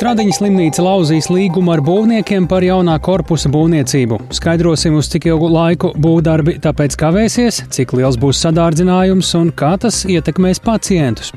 [0.00, 4.16] Stradiņas slimnīca lauzīs līgumu ar būvniekiem par jaunā korpusa būvniecību.
[4.32, 10.06] Skaidrosim, uz cik ilgu laiku būvdarbi tāpēc kavēsies, cik liels būs sadārdzinājums un kā tas
[10.08, 11.34] ietekmēs pacientus.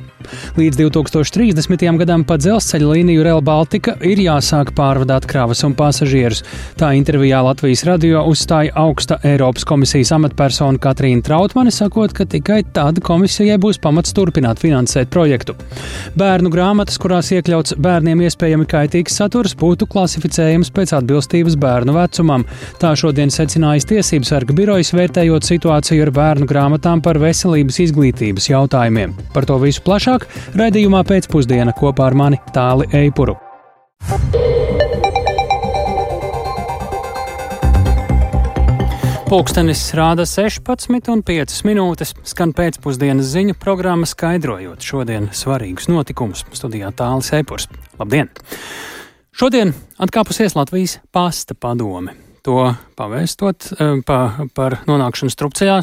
[0.56, 1.84] Līdz 2030.
[2.00, 6.44] gadam pa dzelzceļa līniju Rail Baltica ir jāsāk pārvadāt kravas un pasažierus.
[6.80, 13.02] Tā intervijā Latvijas radio uzstāja augsta Eiropas komisijas amatpersona Katrīna Trautmane, sakot, ka tikai tad
[13.04, 15.58] komisijai būs pamats turpināt finansēt projektu.
[16.16, 18.24] Bērnu grāmatas, kurās iekļauts bērniem
[18.54, 22.46] iespējami kaitīgs saturs, būtu klasificējams pēc atbilstības bērnu vecumam.
[22.80, 29.16] Tā šodien secinājis Tiesības sarga birojas, vērtējot situāciju ar bērnu grāmatām par veselības izglītības jautājumiem.
[29.34, 33.40] Par to visu plašāk raidījumā pēcpusdiena kopā ar mani Tāli Eipuru.
[39.34, 46.44] Pūkstens rāda 16,5 minūtes, skan pēcpusdienas ziņu programma, skaidrojot šodienas svarīgus notikumus.
[46.54, 47.66] Studijā tālāk Eipurs.
[47.98, 48.30] Labdien!
[49.34, 52.14] Šodien atkāpusies Latvijas pasta padome
[52.46, 52.60] to
[52.98, 54.20] pavēstot eh, pa,
[54.56, 55.78] par nonākšanu strupceļā.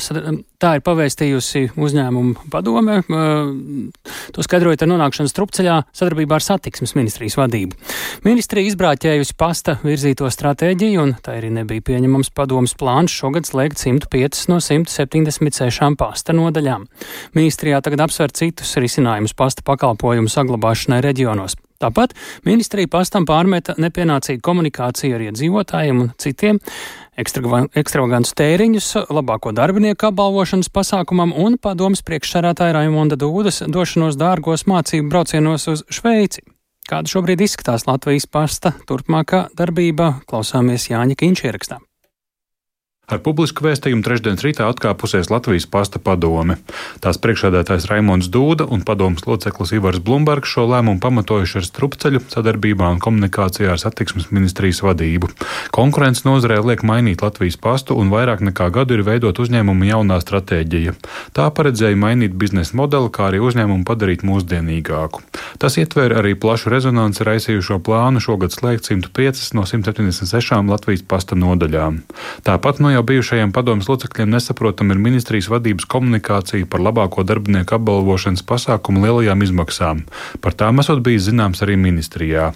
[0.60, 7.38] Tā ir pavēstījusi uzņēmumu padome, eh, to skaidrojot ar nonākšanu strupceļā sadarbībā ar satiksmes ministrijas
[7.40, 7.78] vadību.
[8.26, 14.46] Ministrija izbrāķējusi pasta virzīto stratēģiju, un tā arī nebija pieņemams padomas plāns šogad slēgt 105
[14.52, 16.86] no 176 pasta nodaļām.
[17.38, 21.56] Ministrijā tagad apsver citus risinājumus pasta pakalpojumu saglabāšanai reģionos.
[21.80, 22.12] Tāpat
[22.44, 26.58] ministrija pastam pārmeta nepienācīgu komunikāciju ar iedzīvotājiem un citiem,
[27.20, 35.68] ekstravagantus tēriņus, labāko darbinieku apbalvošanas pasākumam un padomas priekšsarātāja Raimonda Dūdas došanos dārgos mācību braucienos
[35.72, 36.46] uz Šveici.
[36.90, 41.78] Kāda šobrīd izskatās Latvijas pasta turpmākā darbība, klausāmies Jāņa Kīņš ierakstā.
[43.10, 46.60] Ar publisku vēstījumu trešdienas rītā atkāpusies Latvijas pasta padome.
[47.02, 52.86] Tās priekšādātājs Raimons Dūda un padomas loceklis Ivars Blumbergs šo lēmumu pamatojuši ar strupceļu sadarbībā
[52.94, 55.26] un komunikācijā ar satiksmes ministrijas vadību.
[55.74, 60.94] Konkurences nozarē liek mainīt Latvijas pastu un vairāk nekā gadu ir veidot uzņēmumu jaunā stratēģija.
[61.34, 65.24] Tā paredzēja mainīt biznesa modeli, kā arī uzņēmumu padarīt mūsdienīgāku.
[65.58, 72.04] Tas ietver arī plašu rezonanci raisījušo plānu šogad slēgt 105 no 176 Latvijas pasta nodaļām.
[72.46, 77.78] Tāpat no jau jau bijušajiem padomus locekļiem nesaprotam ir ministrijas vadības komunikācija par labāko darbinieku
[77.78, 80.04] apbalvošanas pasākumu lielajām izmaksām.
[80.44, 82.52] Par tām esot bijis zināms arī ministrijā.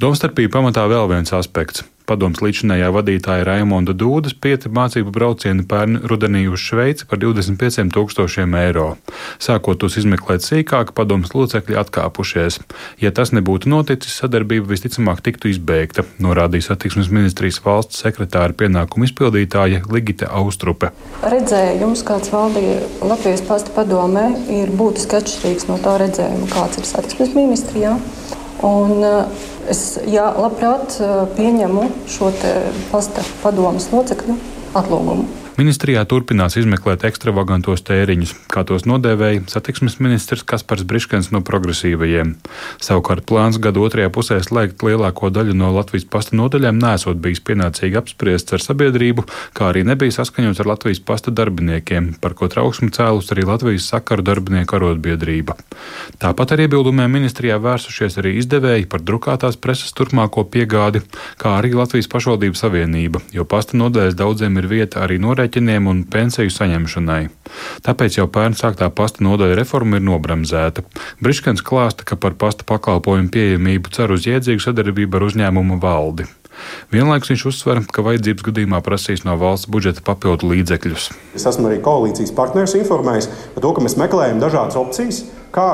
[0.00, 6.44] Domstarpība pamatā vēl viens aspekts padoms līdzinājā vadītāja Raimonda Dūdas pieti mācību braucieni pērn rudenī
[6.50, 8.88] uz Šveici par 25 tūkstošiem eiro.
[9.42, 12.60] Sākot tos izmeklēt sīkāk, padoms locekļi atkāpušies.
[13.02, 19.84] Ja tas nebūtu noticis, sadarbība visticamāk tiktu izbeigta, norādīja satiksmes ministrijas valsts sekretāra pienākumu izpildītāja
[19.92, 20.92] Ligita Austrupe.
[21.22, 27.34] Redzējums, kāds valdīja Latvijas pasta padomē, ir būtiski atšķirīgs no tā redzējuma, kāds ir satiksmes
[27.38, 27.96] ministrijā.
[28.62, 30.96] Un, uh, Es jā, labprāt
[31.36, 32.32] pieņemu šo
[32.90, 34.34] pasta padomus locekļu
[34.78, 35.41] atlūgumu.
[35.52, 42.30] Ministrijā turpinās izmeklēt ekstravagantos tēriņus, kā tos nodēvēja satiksmes ministrs Kaspars Briškens no progresīvajiem.
[42.80, 47.98] Savukārt plāns gada otrajā pusē slēgt lielāko daļu no Latvijas pasta nodaļām nesot bijis pienācīgi
[48.00, 53.28] apspriests ar sabiedrību, kā arī nebija saskaņots ar Latvijas pasta darbiniekiem, par ko trauksmi cēlus
[53.36, 55.58] arī Latvijas sakaru darbinieku arotbiedrība.
[56.24, 61.04] Tāpat ar iebildumiem ministrijā vērsušies arī izdevēji par drukātās preses turpmāko piegādi,
[61.36, 66.02] kā arī Latvijas pašvaldību savienība, jo pasta nodaļas daudziem ir vieta arī norēķināt aprēķiniem un
[66.06, 67.26] pensiju saņemšanai.
[67.82, 70.84] Tāpēc jau pērn sāktā pasta nodaļa reforma ir nobremzēta.
[71.20, 76.28] Briškens klāsta, ka par pasta pakalpojumu pieejamību cer uz iedzīgu sadarbību ar uzņēmumu valdi.
[76.92, 81.08] Vienlaikus viņš uzsver, ka vajadzības gadījumā prasīs no valsts budžeta papildu līdzekļus.
[81.34, 85.66] Es esmu arī koalīcijas partnerus informējis par to, ka mēs meklējam dažādas opcijas, kā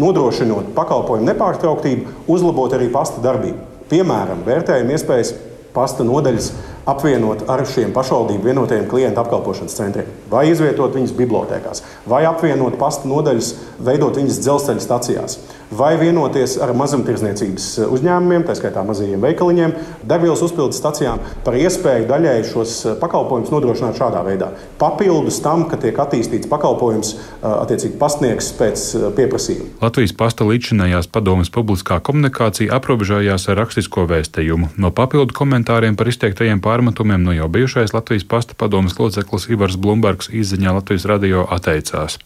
[0.00, 3.68] nodrošinot pakalpojumu nepārtrauktību, uzlabot arī pasta darbību.
[3.90, 5.34] Piemēram, vērtējam iespējas
[5.74, 6.52] pasta nodaļas
[6.88, 13.08] apvienot ar šiem pašvaldību vienotajiem klientu apkalpošanas centriem, vai izvietot viņus bibliotekās, vai apvienot pasta
[13.10, 13.54] nodaļas,
[13.84, 15.38] veidot viņas dzelzceļa stacijās
[15.70, 19.74] vai vienoties ar mazumtirdzniecības uzņēmumiem, tā skaitā mazajiem veikaliņiem,
[20.08, 24.50] degvielas uzpildes stacijām par iespēju daļēji šos eh, pakalpojumus nodrošināt šādā veidā.
[24.80, 28.86] Papildus tam, ka tiek attīstīts pakalpojums eh, attiecīgi pastnieks pēc
[29.18, 29.68] pieprasījuma.
[29.84, 34.72] Latvijas pasta līdzinājās padomas publiskā komunikācija aprobežojās ar rakstisko vēstījumu.
[34.80, 40.32] No papildu komentāriem par izteiktajiem pārmetumiem no jau bijušais Latvijas pasta padomas loceklis Ivars Blumbergs
[40.34, 42.18] izziņā Latvijas radio atteicās.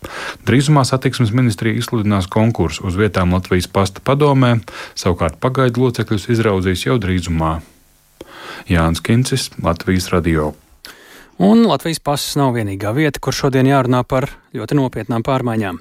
[0.49, 4.57] Drīzumā satiksmes ministrija izsludinās konkursu uz vietām Latvijas pasta padomē,
[4.99, 7.59] savukārt pagaidu locekļus izraudzīs jau drīzumā.
[8.71, 10.53] Jānis Kincis, Latvijas radio.
[11.43, 15.81] Un Latvijas pasas nav vienīgā vieta, kur šodien jārunā par ļoti nopietnām pārmaiņām.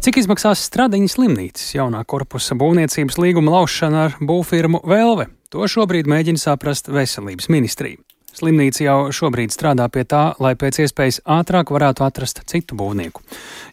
[0.00, 5.28] Cik izmaksās Stradiņas slimnīcas jaunā korpusa būvniecības līguma laušana ar būvfirmu Velve?
[5.52, 8.00] To šobrīd mēģina saprast veselības ministrija.
[8.36, 13.22] Slimnīca jau šobrīd strādā pie tā, lai pēc iespējas ātrāk varētu atrast citu būvnieku.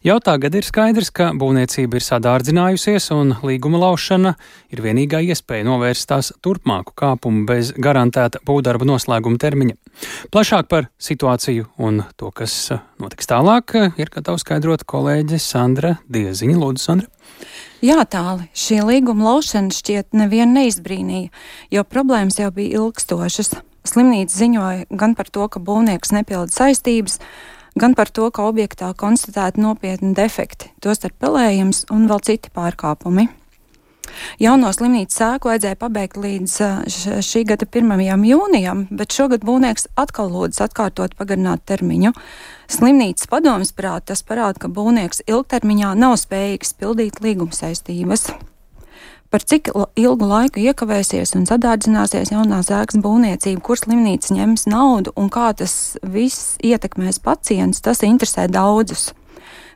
[0.05, 4.33] Jau tagad ir skaidrs, ka būvniecība ir sadārdzinājusies, un līguma laušana
[4.73, 9.77] ir vienīgā iespēja novērst tās turpmāku kāpumu bez garantēta būvdarba noslēguma termiņa.
[10.33, 12.57] Plašāk par situāciju un to, kas
[13.01, 16.57] notiks tālāk, ir gatava skaidrot kolēģe Sandra Dieziņa.
[16.57, 17.13] Lūdzu, Sandra!
[17.85, 18.47] Jā, tāli.
[18.57, 21.29] Šī līguma laušana šķiet nevienu neizbrīnīja,
[21.69, 23.53] jo problēmas jau bija ilgstošas.
[23.87, 27.19] Slimnīca ziņoja gan par to, ka būvnieks nepilda saistības,
[27.79, 33.29] gan par to, ka objektā konstatēti nopietni defekti, tostarp pelējums un vēl citi pārkāpumi.
[34.39, 36.57] Jauno slimnīcas sēku vajadzēja pabeigt līdz
[37.27, 38.23] šī gada 1.
[38.29, 42.13] jūnijam, bet šogad būvnieks atkal lūdz atkārtot pagarināt termiņu.
[42.71, 48.29] Slimnīcas padomas prāt tas parāda, ka būvnieks ilgtermiņā nav spējīgs pildīt līguma saistības.
[49.37, 49.67] Par cik
[50.01, 55.75] ilgu laiku iekavēsies un sadārdzināsies jaunās ēkas būvniecība, kur slimnīca ņems naudu un kā tas
[56.01, 59.11] viss ietekmēs pacientus, tas interesē daudzus.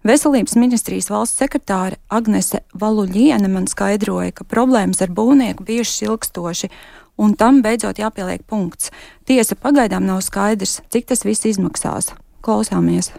[0.01, 6.73] Veselības ministrijas valsts sekretāre Agnese Valuļiene man skaidroja, ka problēmas ar būvnieku bijušas ilgstoši,
[7.21, 8.89] un tam beidzot jāpieliek punkts.
[9.29, 12.15] Tiesa pagaidām nav skaidrs, cik tas viss izmaksās.
[12.41, 13.13] Klausāmies!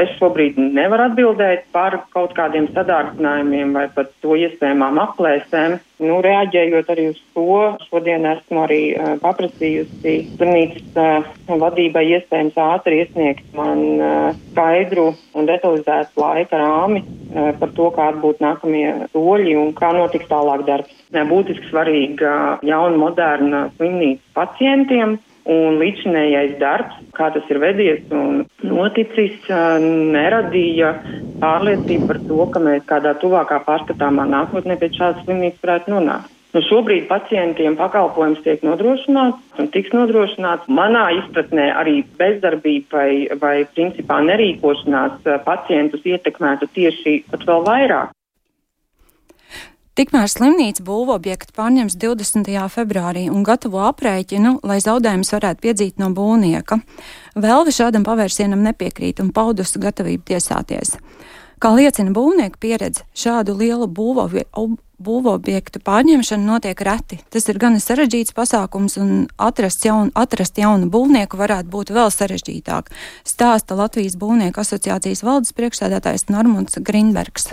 [0.00, 5.78] Es šobrīd nevaru atbildēt par kaut kādiem sadārdzinājumiem vai pat to iespējamām aplēsēm.
[6.02, 7.56] Nu, reaģējot arī uz to,
[7.86, 11.28] šodien esmu arī uh, paprasījusi slimnīcas uh,
[11.62, 18.22] vadībai iespējams ātri iesniegt man uh, skaidru un detalizētu laika rāmi uh, par to, kādi
[18.24, 20.98] būtu nākamie soļi un kā notiks tālāk darbs.
[21.12, 29.40] Būtiski svarīga jauna, moderna slimnīca pacientiem Un līdzinējais darbs, kā tas ir vedies un noticis,
[30.14, 30.92] neradīja
[31.42, 36.30] pārliecību par to, ka mēs kādā tuvākā pārskatāmā nākotnē pie šādas slimnīcas varētu nonākt.
[36.52, 40.68] Nu, šobrīd pacientiem pakalpojums tiek nodrošināts un tiks nodrošināts.
[40.68, 48.12] Manā izpratnē arī bezdarbība vai, vai principā nerīkošanās pacientus ietekmētu tieši pat vēl vairāk.
[49.92, 52.46] Tikmēr slimnīca būvobjektu pārņems 20.
[52.72, 56.78] februārī un gatavo aprēķinu, lai zaudējumus varētu piedzīt no būvnieka.
[57.36, 60.94] Vēlve šādam pavērsienam nepiekrīt un paudusi gatavību tiesāties.
[61.60, 67.18] Kā liecina būvnieku pieredze, šādu lielu būvobjektu pārņemšana notiek reti.
[67.28, 72.88] Tas ir gan sarežģīts pasākums, un atrast jaunu, atrast jaunu būvnieku varētu būt vēl sarežģītāk,
[73.28, 77.52] stāsta Latvijas Būvnieku asociācijas valdes priekšsēdētājs Normunds Grindbergs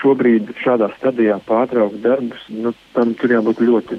[0.00, 3.98] šobrīd šādā stadijā pārtraukt darbus, nu, tam tur jābūt ļoti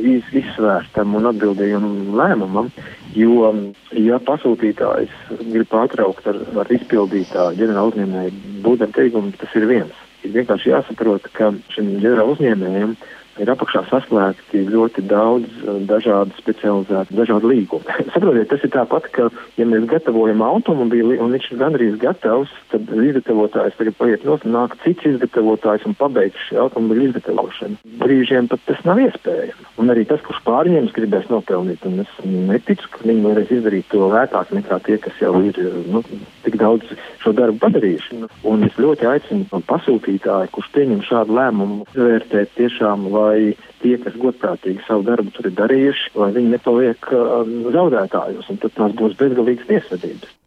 [0.00, 1.88] iz, izsvērstam un atbildīgam
[2.18, 2.70] lēmumam,
[3.16, 3.50] jo,
[3.98, 10.00] ja pasūtītājs grib pārtraukt ar, ar izpildītā ģenerāla uzņēmēja būdam teikumu, tas ir viens.
[10.24, 12.96] Ir vienkārši jāsaprot, ka šim ģenerāla uzņēmējiem
[13.42, 17.84] ir apakšā saslēgti ļoti daudz eh, dažādu specializētu, dažādu līgumu.
[18.14, 19.28] Saprotiet, tas ir tāpat, ka,
[19.58, 24.56] ja mēs gatavojam automobīli un viņš ir gandrīz gatavs, tad izgatavotājs tagad paiet nos un
[24.58, 27.80] nāk cits izgatavotājs un pabeigts šī automobīļa izgatavošanu.
[28.02, 29.72] Brīžiem pat tas nav iespējams.
[29.80, 34.06] Un arī tas, kurš pārņems, gribēs nopelnīt, un es neticu, ka viņi varēs izdarīt to
[34.12, 35.58] lētāk nekā tie, kas jau ir
[35.90, 36.04] nu,
[36.44, 38.20] tik daudz šo darbu padarījuši.
[38.50, 44.16] Un es ļoti aicinu pasūtītāju, kurš pieņem šādu lēmumu, vērtēt tiešām, vai lai tie, kas
[44.20, 49.18] godprātīgi savu darbu tur ir darījuši, lai viņi nepaliek um, zaudētājos, un tad tās būs
[49.20, 50.40] bezgalīgas tiesvedības.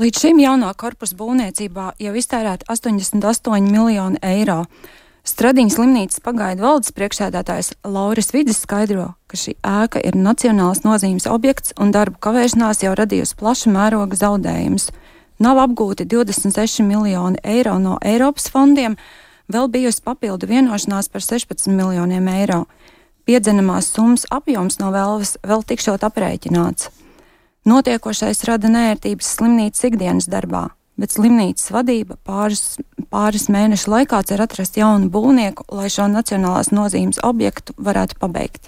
[0.00, 4.62] Līdz šim jaunā korpusa būvniecībā jau iztērēta 88 miljoni eiro.
[5.28, 11.74] Stradiņas slimnīcas pagaidu valdes priekšsēdētājs Lauris Vidis skaidro, ka šī ēka ir nacionāls nozīmes objekts
[11.76, 14.88] un darbu kavēšanās jau radījusi plaša mēroga zaudējumus.
[15.44, 18.96] Nav apgūti 26 miljoni eiro no Eiropas fondiem,
[19.52, 22.64] vēl bijusi papildu vienošanās par 16 miljoniem eiro.
[23.28, 26.90] Piedzenamās summas apjoms no vēlves vēl tikšot aprēķināts.
[27.68, 32.78] Notiekošais rada nērtības slimnīcas ikdienas darbā, bet slimnīcas vadība pāris,
[33.12, 38.64] pāris mēnešu laikā cer atrast jaunu būvnieku, lai šo nacionālās nozīmes objektu varētu pabeigt.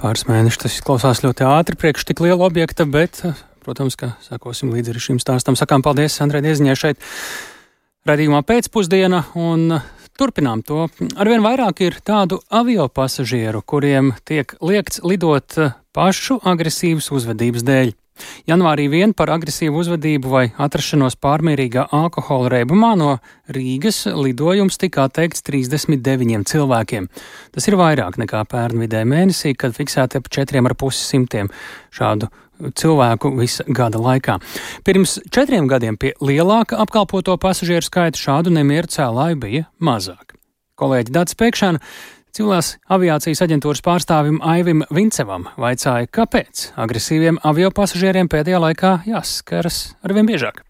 [0.00, 3.22] Pāris mēnešus tas izklausās ļoti ātri priekš tik liela objekta, bet,
[3.64, 5.56] protams, ka sakosim līdzi arī šim stāstam.
[5.58, 7.08] Sakām paldies Andrei Dieziņai šeit
[8.08, 9.80] radījumā pēcpusdiena un
[10.18, 10.88] Turpinām to.
[11.14, 17.92] Arvien vairāk ir tādu avio pasažieru, kuriem tiek liekts lidot eh, pašu agresīvas uzvedības dēļ.
[18.50, 23.12] Janvārī vien par agresīvu uzvedību vai atrašanos pārmērīgā alkohola reibumā no
[23.54, 27.06] Rīgas lidojums tika atteikts 39 cilvēkiem.
[27.54, 31.52] Tas ir vairāk nekā pērn vidē mēnesī, kad fiksēti ap 4,5 simtiem
[31.94, 32.32] šādu
[32.78, 34.38] cilvēku visa gada laikā.
[34.84, 40.36] Pirms četriem gadiem pie lielāka apkalpoto pasažieru skaita šādu nemieru cēlāju bija mazāk.
[40.78, 41.82] Kolēģi Dārts Pēkšana
[42.38, 50.28] Civilās aviācijas aģentūras pārstāvim Aivim Vincevam vaicāja, kāpēc agresīviem avio pasažieriem pēdējā laikā jāskaras arvien
[50.28, 50.62] biežāk.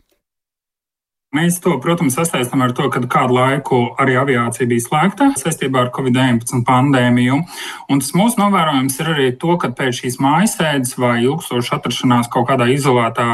[1.37, 5.91] Mēs to, protams, sasaistām ar to, ka kādu laiku arī aviācija bija slēgta saistībā ar
[5.93, 7.35] Covid-19 pandēmiju.
[7.93, 12.47] Un tas mūsu novērojums ir arī to, ka pēc šīs mājasēdes vai ilgstošas atrašanās kaut
[12.49, 13.27] kādā izolētā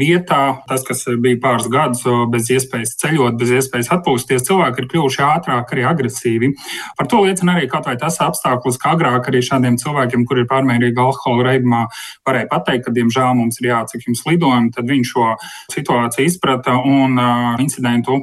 [0.00, 5.22] vietā, tas, kas bija pāris gadus bez iespējas ceļot, bez iespējas atpūsties, cilvēki ir kļuvuši
[5.28, 6.50] ātrāk, arī agresīvi.
[6.96, 10.48] Par to liecina arī kaut vai tas apstākļus, ka agrāk arī šādiem cilvēkiem, kur ir
[10.48, 11.84] pārmērīga alkohola reibumā,
[12.24, 15.30] varēja pateikt, ka, diemžēl, mums ir jāatsaka jums lidojumi, tad viņš šo
[15.76, 17.20] situāciju izprata un
[17.62, 18.20] incidentu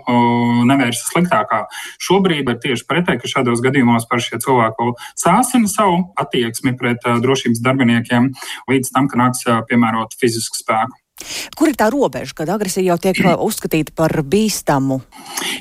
[0.70, 1.64] nevērsa sliktākā.
[2.04, 7.62] Šobrīd ir tieši pretēji, ka šādos gadījumos par šie cilvēku sāsina savu attieksmi pret drošības
[7.66, 8.32] darbiniekiem
[8.72, 10.98] līdz tam, ka nāks piemērot fizisku spēku.
[11.58, 15.02] Kur ir tā robeža, kad agresija jau tiek uzskatīta par bīstamu?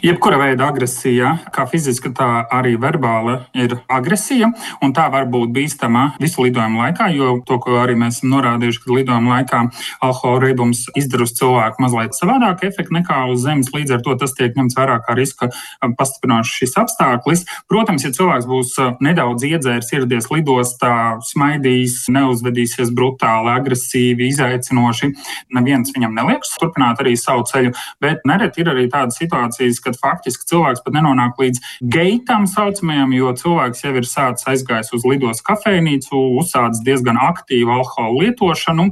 [0.04, 4.52] Jebkura veida agresija, kā fiziska, tā arī verbāla, ir agresija,
[4.84, 8.82] un tā var būt bīstama visu lidojumu laikā, jo to, ko arī mēs esam norādījuši,
[8.84, 9.62] ka lidojuma laikā
[10.06, 13.72] alkohola riebums izdara uz cilvēku mazliet savādāk efektu nekā uz zemes.
[13.74, 15.50] Līdz ar to tas tiek ņemts vērā kā riska
[15.98, 17.44] pastiprinošs šis apstākļis.
[17.70, 18.74] Protams, ja cilvēks būs
[19.04, 20.94] nedaudz iedzērs, ieradies lidostā,
[21.32, 25.12] smaidījis, neuzvedīsies brutāli, agresīvi, izaicinoši,
[25.54, 30.48] neviens viņam neliekas turpināt arī savu ceļu, bet nereti ir arī tādas situācijas, kad faktiski
[30.52, 31.62] cilvēks pat nenonāk līdz
[31.94, 38.24] geitam saucamajam, jo cilvēks jau ir sācis aizgājis uz lidos kafejnīcu, uzsācis diezgan aktīvu alkohola
[38.24, 38.88] lietošanu,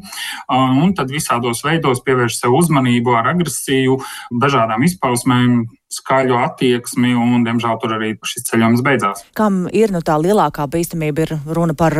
[0.82, 4.00] un tad visādos veidos pievērš sev uzmanību ar agresiju,
[4.42, 9.25] dažādām izpausmēm, skaļu attieksmi, un, diemžēl, tur arī šis ceļojums beidzās.
[9.38, 11.26] Kam ir nu, tā lielākā bīstamība?
[11.26, 11.94] Ir runa par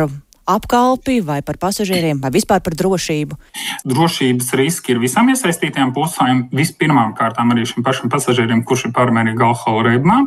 [0.47, 3.37] apkalpi vai par pasažieriem vai vispār par drošību?
[3.87, 6.45] Drošības riski ir visām iesaistītajām pusēm.
[6.55, 10.19] Vispirmām kārtām arī šim pašam pasažierim, kurš ir pārmērīgi alkohola reibumā.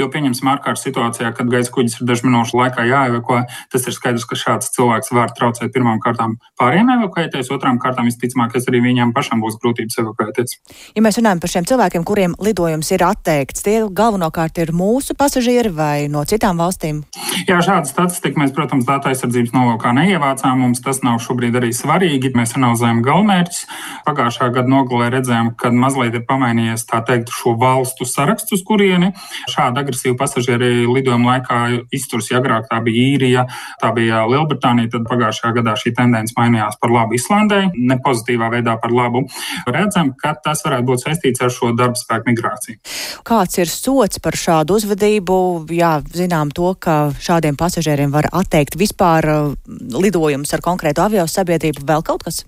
[0.00, 3.42] Jo pieņemsim ārkārtas situācijā, kad gaisa kuģis ir dažu minūšu laikā jāevakuē,
[3.72, 8.56] tas ir skaidrs, ka šāds cilvēks var traucēt pirmām kārtām pāriem evakuēties, otrām kārtām visticamāk,
[8.56, 10.56] arī viņiem pašam būs grūtības evakuēties.
[10.96, 15.72] Ja mēs runājam par šiem cilvēkiem, kuriem lidojums ir atteikts, tie galvenokārt ir mūsu pasažieri
[15.74, 17.04] vai no citām valstīm?
[17.46, 20.62] Jā, šāda statistika mēs, protams, datu aizsardzības no nolūkā neievācām.
[20.62, 22.32] Mums tas nav šobrīd arī svarīgi.
[22.36, 23.62] Mēs analizējam galvenmērķus.
[24.06, 29.12] Pagājušā gada nogalē redzējām, ka mazliet ir pamainījies teikt, šo valstu sarakstu, uz kurieni
[29.52, 31.58] šāda agresīva pasažieri lidojuma laikā
[31.94, 32.30] izturs.
[32.30, 33.46] Ja agrāk tā bija īrija,
[33.82, 38.76] tā bija Lielbritānija, tad pagājušajā gadā šī tendence mainījās par labu Islandai, ne pozitīvā veidā
[38.82, 39.26] par labu.
[39.66, 42.80] Redzam, ka tas varētu būt saistīts ar šo darba spēku migrāciju.
[43.26, 45.38] Kāds ir sots par šādu uzvedību?
[45.76, 52.04] Jā, zinām to, ka šādiem pasažieriem var atteikt vispār lidojumus ar konkrētu avio sabiedrību, vēl
[52.06, 52.44] kaut kas?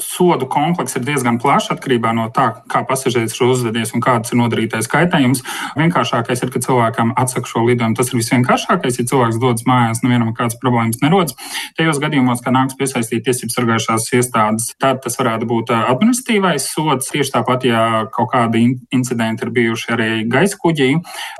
[0.00, 4.38] Sodu komplekss ir diezgan plašs atkarībā no tā, kā pasažieris ir uzvedies un kāds ir
[4.40, 5.42] nodarītais kaitējums.
[5.76, 7.96] Vienkāršākais ir, ka cilvēkam atsaka šo lidojumu.
[7.98, 9.00] Tas ir visvienkāršākais.
[9.00, 11.36] Ja cilvēks dodas mājās, nevienam kādas problēmas nerodas.
[11.76, 17.12] Tajos gadījumos, kad nāks piesaistīt tiesību sargājušās iestādes, tad tas varētu būt administratīvais sods.
[17.12, 18.64] Tieši tāpat, ja kaut kādi
[18.96, 20.90] incidenti ir bijuši arī gaisa kuģī,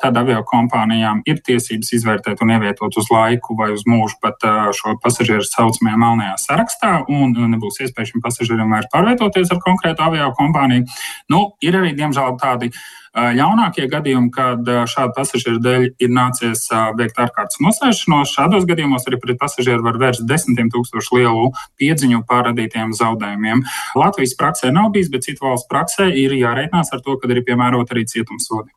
[0.04, 4.44] tad avio kompānijām ir tiesības izvērtēt un ievietot uz laiku vai uz mūžu pat
[4.76, 10.30] šo pasažieru saucamajā melnajā sarakstā un nebūs iespēja šim pasažierim vairs pārvietoties ar konkrētu avio
[10.38, 10.86] kompāniju.
[11.32, 12.70] Nu, ir arī, diemžēl, tādi
[13.10, 18.34] ļaunākie gadījumi, kad šādu pasažieru dēļ ir nācies veikt ārkārtas nosēšanos.
[18.36, 23.64] Šādos gadījumos arī pret pasažieru var vērst desmitiem tūkstošu lielu piedziņu pārradītiem zaudējumiem.
[23.98, 27.90] Latvijas praksē nav bijis, bet citu valstu praksē ir jārēķinās ar to, ka ir piemērot
[27.90, 28.70] arī cietumsodi.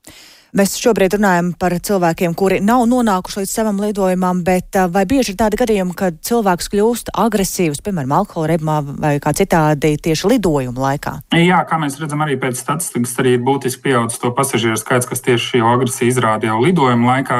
[0.53, 5.37] Mēs šobrīd runājam par cilvēkiem, kuri nav nonākuši līdz savam lidojumam, bet vai bieži ir
[5.39, 11.13] tādi gadījumi, kad cilvēks kļūst agresīvs, piemēram, alkohola reibumā vai kā citādi tieši lidojuma laikā?
[11.41, 15.25] Jā, kā mēs redzam, arī pēc statistikas arī ir būtiski pieaudzis to pasažieru skaits, kas
[15.25, 17.39] tieši šo agresiju izrāda jau lidojuma laikā.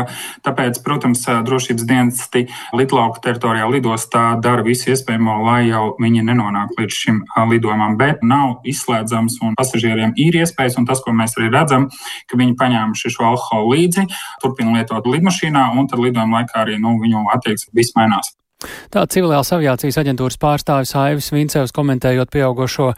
[0.49, 6.99] Tāpēc, protams, drošības dienesti lidlauka teritorijā lidostā dara visu iespējamo, lai jau viņi nenonāk līdz
[7.05, 7.21] šim
[7.53, 11.91] lidojumam, bet nav izslēdzams un pasažieriem ir iespējas, un tas, ko mēs arī redzam,
[12.25, 14.07] ka viņi paņēmuši ņēmuši šo alkoholu līdzi,
[14.43, 18.31] turpina lietot lidmašīnā, un tad lidojuma laikā arī nu, viņu attieksme viss mainās.
[18.93, 22.91] Tā civilās aviācijas aģentūras pārstāvis Aivis Vincevs komentējot pieaugušo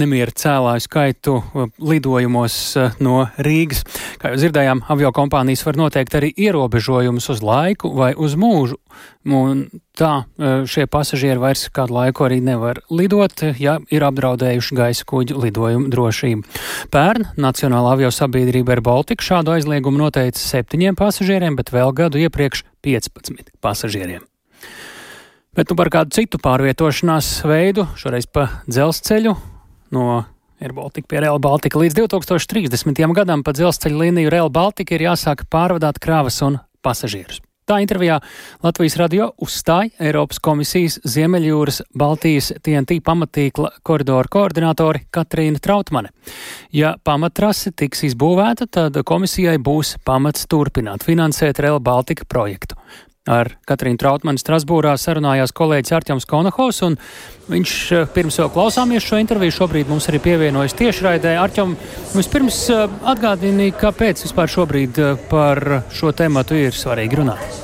[0.00, 3.84] nemieru cēlāju skaitu uh, lidojumos uh, no Rīgas.
[4.20, 8.78] Kā jau dzirdējām, avio kompānijas var noteikt arī ierobežojumus uz laiku vai uz mūžu.
[9.30, 9.66] Un
[9.98, 15.42] tā uh, šie pasažieri vairs kādu laiku arī nevar lidot, ja ir apdraudējuši gaisa kuģu
[15.44, 16.60] lidojumu drošību.
[16.94, 22.64] Pērn Nacionāla avio sabiedrība Air Baltica šādu aizliegumu noteica septiņiem pasažieriem, bet vēl gadu iepriekš
[22.86, 24.24] 15 pasažieriem.
[25.50, 29.32] Bet nu par kādu citu pārvietošanās veidu, šoreiz pa dzelzceļu
[29.96, 30.04] no
[30.62, 31.80] Air Baltica pie Real Baltica.
[31.80, 33.02] Līdz 2030.
[33.18, 37.42] gadam pa dzelzceļa līniju Real Baltica ir jāsāk pārvadāt krāvas un pasažierus.
[37.66, 38.20] Tā intervijā
[38.62, 46.10] Latvijas radio uzstāja Eiropas komisijas Ziemeļjūras Baltijas TNT pamatīkla koridoru koordinātori Katrīna Trautmane.
[46.74, 52.78] Ja pamatrase tiks izbūvēta, tad komisijai būs pamats turpināt finansēt Real Baltica projektu.
[53.28, 56.94] Ar Katrīnu Trautmanu Strasbūrā sarunājās kolēģis Arķems Konahovs, un
[57.52, 61.34] viņš eh, pirms vēl klausāmies šo interviju, šobrīd mums arī pievienojas tiešraidē.
[61.42, 61.74] Arķem,
[62.16, 67.60] vispirms eh, atgādini, kāpēc vispār šobrīd eh, par šo tēmatu ir svarīgi runāt.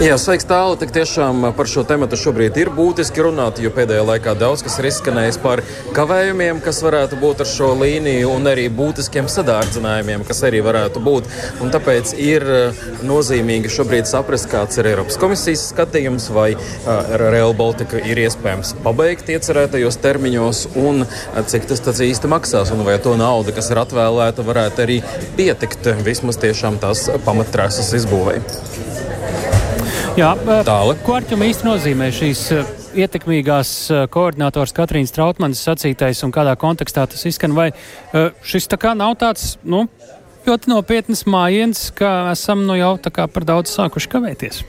[0.00, 0.78] Jā, sveiks tālu.
[0.80, 4.86] Tik tiešām par šo tēmu šobrīd ir būtiski runāt, jo pēdējā laikā daudz kas ir
[4.88, 5.60] izskanējis par
[5.92, 11.28] kavējumiem, kas varētu būt ar šo līniju, un arī būtiskiem sadārdzinājumiem, kas arī varētu būt.
[11.60, 16.54] Un tāpēc ir eh, nozīmīgi šobrīd saprast, kāds ir Eiropas komisijas skatījums, vai
[16.88, 22.72] ar eh, Real Baltica ir iespējams pabeigt iecerētajos termiņos, un eh, cik tas īsti maksās,
[22.72, 25.02] un vai to naudu, kas ir atvēlēta, varētu arī
[25.36, 28.40] pietikt vismaz tiešām tās pamattrāsas izbūvēi.
[30.18, 30.30] Jā,
[30.66, 30.94] Tāli.
[31.06, 32.40] ko ar jums īsti nozīmē šīs
[32.98, 33.70] ietekmīgās
[34.12, 37.54] koordinators Katrīnas Trautmanas sacītais un kādā kontekstā tas izskan?
[37.56, 37.70] Vai
[38.42, 39.84] šis tā kā nav tāds, nu,
[40.48, 44.64] ļoti nopietnas mājiens, ka esam nu jau tā kā par daudz sākuši kavēties?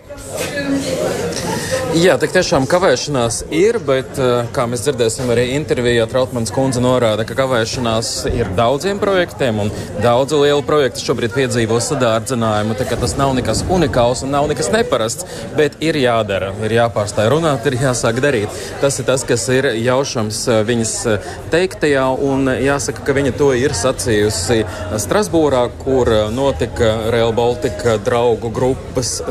[1.91, 7.25] Jā, tik tiešām kavēšanās ir, bet, eh, kā mēs dzirdēsim arī intervijā, Trautmans kundze norāda,
[7.27, 12.77] ka kavēšanās ir daudziem projektiem un daudzu lielu projektu šobrīd piedzīvo sadārdzinājumu.
[12.79, 15.25] Tā kā tas nav nekas unikāls un nav nekas neparasts,
[15.57, 18.47] bet ir jādara, ir jāpārstāj runāt, ir jāsāk darīt.
[18.79, 21.19] Tas ir tas, kas ir jaušams eh, viņas eh,
[21.51, 24.63] teiktajā, un jāsaka, ka viņa to ir sacījusi
[24.95, 29.21] Strasbūrā, kur notika Real Baltica draugu grupas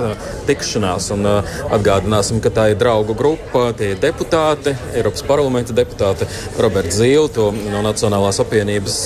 [0.47, 1.11] tikšanās.
[1.17, 6.27] Un atgādināsim, ka ka tā ir draugu grupa, tie ir deputāti, Eiropas parlamenta deputāti.
[6.59, 8.97] Roberts Zīle to no Nacionālās apvienības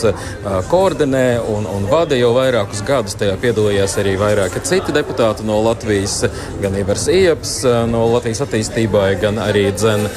[0.71, 3.17] koordinē un, un vada jau vairākus gadus.
[3.21, 6.23] Tajā piedalījās arī vairāki citi deputāti no Latvijas,
[6.63, 7.53] gan Ivars Ieps
[7.91, 10.09] no Latvijas attīstībai, gan arī dzen,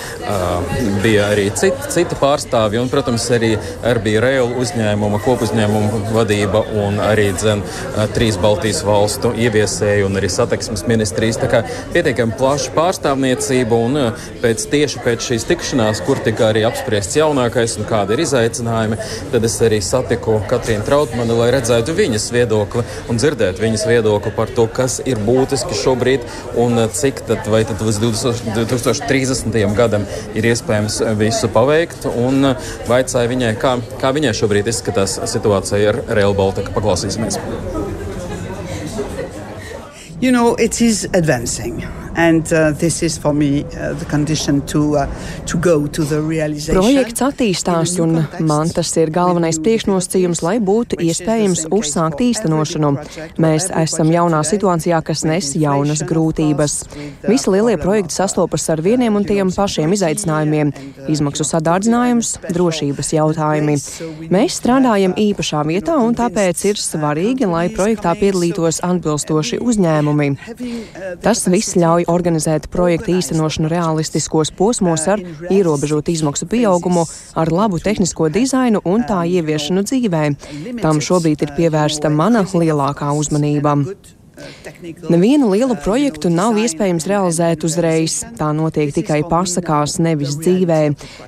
[1.04, 3.54] bija arī citi, citi pārstāvji un, protams, arī
[3.92, 7.66] RB Rail uzņēmuma, kopuzņēmuma vadība un arī dzen,
[8.16, 11.42] trīs Baltijas valstu ieviesēji un arī satiksmes ministrijas.
[11.44, 11.64] Tā kā
[11.94, 13.78] pietiekami plaši pārstāvji pārstāvniecību.
[13.88, 18.24] Un eh, pēc, tieši pēc šīs tikšanās, kur tika arī apspriests jaunākais un kādi ir
[18.26, 18.98] izaicinājumi,
[19.32, 24.50] tad es arī satiku Katrīnu Trautmanu, lai redzētu viņas viedokli un dzirdētu viņas viedokli par
[24.54, 26.26] to, kas ir būtiski šobrīd
[26.56, 28.02] un eh, cik tad, tad līdz
[28.58, 29.76] 2030.
[29.78, 32.08] gadam ir iespējams visu paveikt.
[32.16, 36.74] Un eh, vaicāja viņai, kā, kā viņai šobrīd izskatās situācija ar Rail Baltica.
[36.76, 37.40] Paklausīsimies.
[40.20, 41.84] You know, it is advancing.
[42.18, 42.74] And, uh,
[43.34, 45.06] me, uh, to, uh,
[45.46, 45.58] to
[46.74, 52.90] Projekts attīstās, un man tas ir galvenais priekšnosacījums, lai būtu iespējams uzsākt īstenošanu.
[53.38, 56.80] Mēs esam jaunā situācijā, kas nes jaunas grūtības.
[57.28, 60.74] Visi lielie projekti sastopas ar vieniem un tiem pašiem izaicinājumiem-
[61.14, 63.78] izmaksu sadārdzinājums, drošības jautājumi.
[64.34, 70.30] Mēs strādājam īpašā vietā, un tāpēc ir svarīgi, lai projektā piedalītos atbilstoši uzņēmumi.
[71.22, 78.30] Tas viss ļauj organizēt projekta īstenošanu realistiskos posmos ar ierobežotu izmaksu pieaugumu, ar labu tehnisko
[78.34, 80.24] dizainu un tā ieviešanu dzīvē.
[80.82, 83.78] Tam šobrīd ir pievērsta mana lielākā uzmanība.
[85.10, 88.20] Nevienu lielu projektu nav iespējams realizēt uzreiz.
[88.38, 90.80] Tā notiek tikai pasakās, nevis dzīvē.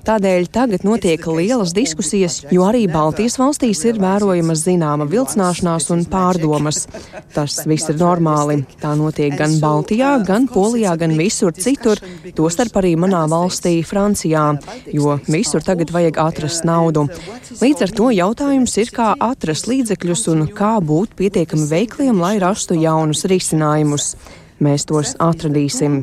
[0.05, 6.85] Tādēļ tagad notiek lielas diskusijas, jo arī Baltijas valstīs ir vērojama zināma vilcināšanās un pārdomas.
[7.33, 8.59] Tas viss ir normāli.
[8.81, 12.01] Tā notiek gan Baltijā, gan Polijā, gan visur citur,
[12.37, 14.45] tostarp arī manā valstī, Francijā,
[14.93, 17.07] jo visur tagad vajag atrast naudu.
[17.59, 22.77] Līdz ar to jautājums ir, kā atrast līdzekļus un kā būt pietiekami veikliem, lai rastu
[22.77, 24.13] jaunu jaunus risinājumus.
[24.59, 26.01] Mēs tos atradīsim.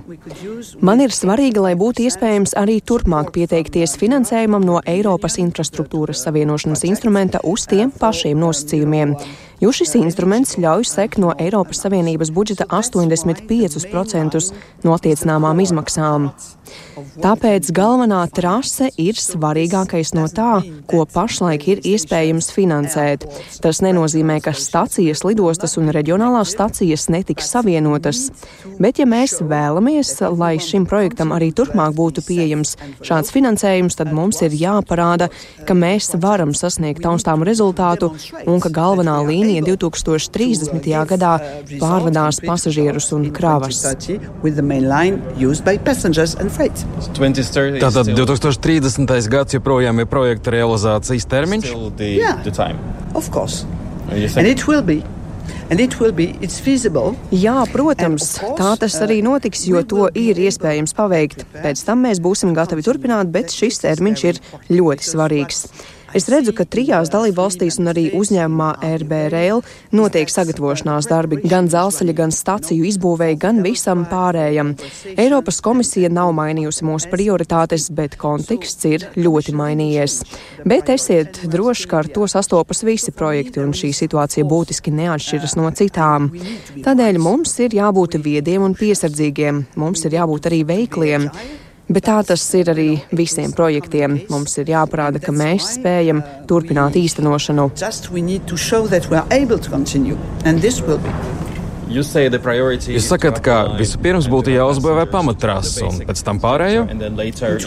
[0.81, 7.43] Man ir svarīgi, lai būtu iespējams arī turpmāk pieteikties finansējumam no Eiropas infrastruktūras savienošanas instrumenta
[7.45, 9.13] uz tiem pašiem nosacījumiem
[9.61, 14.53] jo šis instruments ļauj sekt no Eiropas Savienības budžeta 85%
[14.85, 16.31] no attiecināmām izmaksām.
[17.23, 20.59] Tāpēc galvenā trase ir svarīgākais no tā,
[20.91, 23.27] ko pašlaik ir iespējams finansēt.
[23.63, 28.25] Tas nenozīmē, ka stacijas, lidostas un reģionālās stacijas netiks savienotas.
[28.81, 32.75] Bet, ja mēs vēlamies, lai šim projektam arī turpmāk būtu pieejams
[33.07, 35.31] šāds finansējums, tad mums ir jāparāda,
[35.69, 38.11] ka mēs varam sasniegt taustāmu rezultātu
[38.45, 41.07] un ka galvenā līnija līnija 2030.
[41.13, 41.33] gadā
[41.81, 43.83] pārvadās pasažierus un kravas.
[47.81, 49.29] Tātad 2030.
[49.33, 51.75] gads joprojām ir projekta realizācijas termiņš?
[51.99, 52.43] Yeah,
[53.15, 53.65] of course.
[54.09, 55.03] And it will be.
[57.35, 61.43] Jā, protams, tā tas arī notiks, jo to ir iespējams paveikt.
[61.55, 65.67] Pēc tam mēs būsim gatavi turpināt, bet šis termiņš ir ļoti svarīgs.
[66.17, 68.71] Es redzu, ka trijās dalībvalstīs un arī uzņēmumā
[69.03, 69.59] RB Rail
[69.93, 74.71] notiek sagatavošanās darbi gan dzelzceļa, gan staciju izbūvēji, gan visam pārējam.
[75.13, 80.17] Eiropas komisija nav mainījusi mūsu prioritātes, bet konteksts ir ļoti mainījies.
[80.65, 85.69] Bet esiet droši, ka ar to sastopas visi projekti, un šī situācija būtiski neatšķiras no
[85.77, 86.33] citām.
[86.81, 91.29] Tādēļ mums ir jābūt viediem un piesardzīgiem, mums ir jābūt arī veikliem.
[91.87, 94.17] Bet tā tas ir arī visiem projektiem.
[94.33, 97.71] Mums ir jāparāda, ka mēs spējam turpināt īstenošanu.
[102.97, 106.87] Jūs sakat, ka vispirms būtu jāuzbūvē pamattrases un pēc tam pārējo?
[106.91, 107.59] No, later,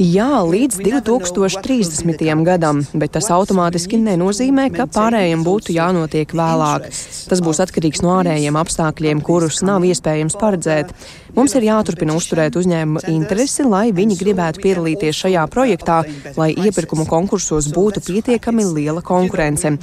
[0.00, 2.44] Jā, līdz 2030.
[2.48, 6.88] gadam, bet tas automātiski nenozīmē, ka pārējiem būtu jānotiek vēlāk.
[7.28, 10.96] Tas būs atkarīgs no ārējiem apstākļiem, kurus nav iespējams paredzēt.
[11.34, 15.96] Mums ir jāturpina uzturēt uzņēmumu interesi, lai viņi gribētu piedalīties šajā projektā,
[16.38, 19.74] lai iepirkumu konkursos būtu pietiekami liela konkurence.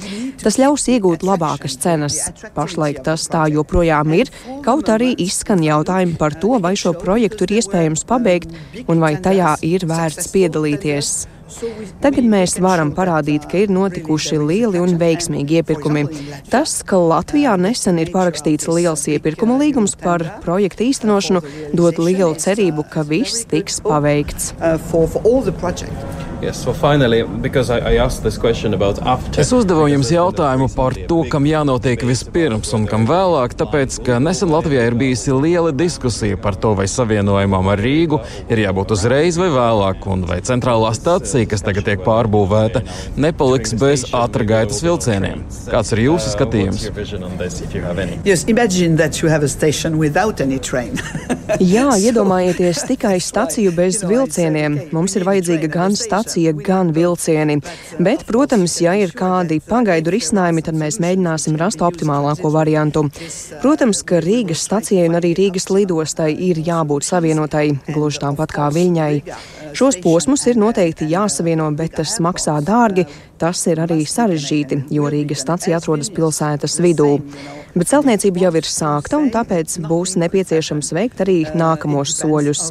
[0.42, 2.18] Tas ļaus iegūt labākas cenas.
[2.56, 4.32] Pašlaik tas tā joprojām ir,
[4.64, 9.58] kaut arī izskan jautājumi par to, vai šo projektu ir iespējams pabeigt un vai tajā
[9.68, 11.14] ir vērts piedalīties.
[12.02, 16.06] Tagad mēs varam parādīt, ka ir notikuši lieli un veiksmīgi iepirkumi.
[16.52, 21.44] Tas, ka Latvijā nesen ir parakstīts liels iepirkuma līgums par projektu īstenošanu,
[21.76, 24.52] dod lielu cerību, ka viss tiks paveikts.
[26.42, 27.20] Yes, well, finally,
[27.70, 27.98] I, I
[29.38, 34.50] es uzdevu jums jautājumu par to, kam jānotiek vispirms un kam vēlāk, tāpēc, ka nesen
[34.50, 38.18] Latvijā ir bijusi liela diskusija par to, vai savienojumam ar Rīgu
[38.50, 42.82] ir jābūt uzreiz vai vēlāk, un vai centrālā stacija, kas tagad tiek pārbūvēta,
[43.22, 45.46] nepaliks bez ātrā gaitas vilcieniem.
[45.70, 46.88] Kāds ir jūsu skatījums?
[48.26, 48.44] Yes,
[51.62, 54.80] Jā, iedomājieties tikai staciju bez vilcieniem.
[54.90, 57.60] Mums ir vajadzīga gan stacija stacija, gan vilcieni.
[57.98, 63.04] Bet, protams, ja ir kādi pagaidu risinājumi, tad mēs mēģināsim rast optimālāko variantu.
[63.60, 69.22] Protams, ka Rīgas stacijai un arī Rīgas lidostai ir jābūt savienotai, gluži tāpat kā viņai.
[69.76, 73.06] Šos posmus ir noteikti jāsavieno, bet tas maksā dārgi.
[73.38, 77.18] Tas ir arī sarežģīti, jo Rīgas stacija atrodas pilsētas vidū.
[77.74, 82.70] Bet celtniecība jau ir sākta, un tāpēc būs nepieciešams veikt arī nākamos soļus.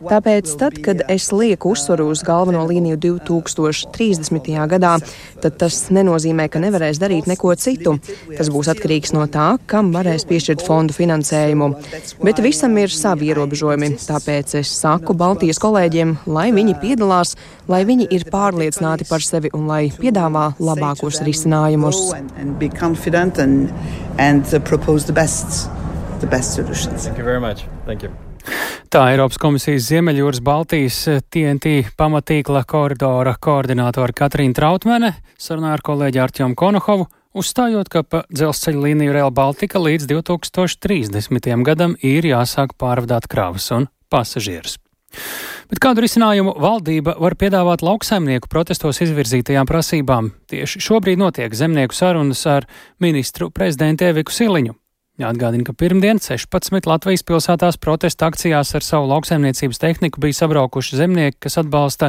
[0.00, 4.50] Tāpēc, tad, kad es lieku uzsvaru uz galveno līniju 2030.
[4.70, 4.94] gadā,
[5.42, 7.96] tad tas nenozīmē, ka nevarēs darīt neko citu.
[8.36, 11.70] Tas būs atkarīgs no tā, kam varēs piešķirt fondu finansējumu.
[12.24, 17.36] Bet visam ir savi ierobežojumi, tāpēc es saku Baltijas kolēģiem, lai viņi piedalās,
[17.68, 22.00] lai viņi ir pārliecināti par sevi un lai piedāvā labākos risinājumus.
[24.20, 25.68] And, propose the best,
[26.20, 27.04] the best solutions.
[27.04, 27.64] Thank you very much.
[27.86, 28.29] Thank you.
[28.90, 30.98] Tā Eiropas komisijas Ziemeļjūras Baltijas
[31.30, 38.84] TNT pamatīkla koridora koordinātora Katrīna Trautmane sarunā ar kolēģi Artjomu Konohovu, uzstājot, ka pa dzelzceļa
[38.88, 41.50] līniju Real Baltica līdz 2030.
[41.66, 44.78] gadam ir jāsāk pārvadāt kravas un pasažierus.
[45.70, 50.32] Bet kādu risinājumu valdība var piedāvāt lauksaimnieku protestos izvirzītajām prasībām?
[50.50, 52.66] Tieši šobrīd notiek zemnieku sarunas ar
[53.02, 54.74] ministru prezidentu Eviku Siliņu.
[55.20, 61.36] Jāatgādina, ka pirmdien 16 Latvijas pilsētās protesta akcijās ar savu lauksaimniecības tehniku bija sabraukuši zemnieki,
[61.44, 62.08] kas atbalsta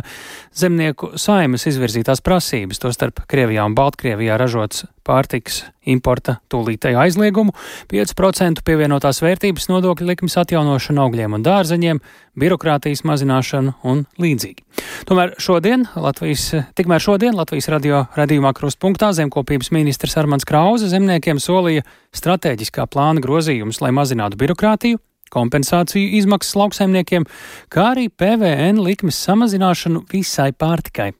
[0.55, 7.55] zemnieku saimas izvirzītās prasības, tostarp Krievijā un Baltkrievijā ražots pārtiks importa tūlītēju aizliegumu,
[7.91, 12.01] 5% pievienotās vērtības nodokļu likmes atjaunošanu augļiem un dārzeņiem,
[12.39, 14.63] birokrātijas mazināšanu un līdzīgi.
[15.09, 21.85] Tomēr šodien Latvijas, tikmēr šodien Latvijas radio radījumā krustpunktā zemkopības ministrs Armans Krauze zemniekiem solīja
[22.15, 24.99] strateģiskā plāna grozījumus, lai mazinātu birokrātiju,
[25.31, 27.25] kompensāciju izmaksas lauksaimniekiem,
[27.71, 31.11] kā arī PVN likmes samazināšanu visai pārtikai.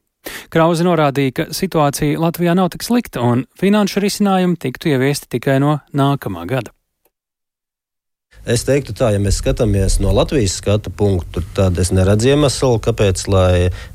[0.54, 5.80] Krauze norādīja, ka situācija Latvijā nav tik slikta un finanšu risinājumi tiktu ieviesti tikai no
[5.98, 6.76] nākamā gada.
[8.42, 13.28] Es teiktu, tā, ja mēs skatāmies no Latvijas skatu punktu, tad es neredzu iemeslu, kāpēc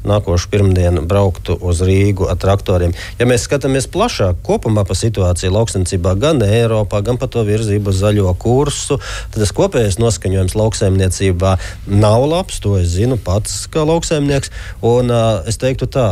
[0.07, 2.95] nākošu pirmdienu brauktu uz Rīgu ar traktoriem.
[3.19, 7.99] Ja mēs skatāmies plašāk, kopumā pa situāciju lauksaimniecībā, gan Eiropā, gan pa to virzību uz
[8.05, 9.01] zaļo kursu,
[9.35, 11.57] tad tas kopējais noskaņojums lauksaimniecībā
[11.91, 12.63] nav labs.
[12.63, 14.55] To es zinu pats kā lauksaimnieks.
[14.87, 16.07] Un, uh, es teiktu tā,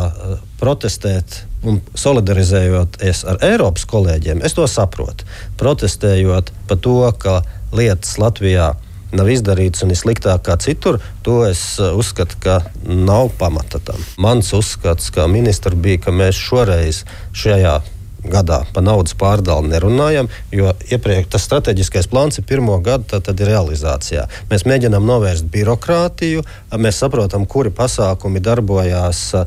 [0.58, 5.26] protestēt un solidarizējoties ar Eiropas kolēģiem, es to saprotu.
[5.60, 7.42] Protestējot par to, ka
[7.76, 8.72] lietas Latvijā
[9.14, 14.00] nav izdarītas un ir sliktāk kā citur, to es uh, uzskatu, ka nav pamata tam.
[14.18, 17.78] Mans uzskats, kā ministra, bija, ka mēs šoreiz šajā
[18.24, 23.40] gadā par naudas pārdali nerunājam, jo iepriekš tas strateģiskais plāns ir pirmo gadu, tad, tad
[23.44, 24.24] ir realizācijā.
[24.50, 26.44] Mēs mēģinām novērst birokrātiju,
[26.80, 29.44] mēs saprotam, kuri pasākumi darbojās uh,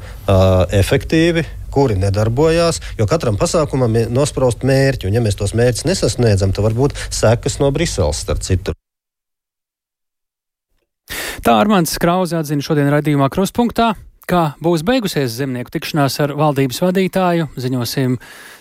[0.77, 6.53] efektīvi, kuri nedarbojās, jo katram pasākumam ir nospraust mērķi, un ja mēs tos mērķus nesasniedzam,
[6.55, 8.75] tad var būt sekas no Briseles starp citu.
[11.43, 13.93] Tā Armāns Krause atzina šodien raidījumā Kruspunktā.
[14.27, 18.17] Kā būs beigusies zemnieku tikšanās ar valdības vadītāju, ziņosim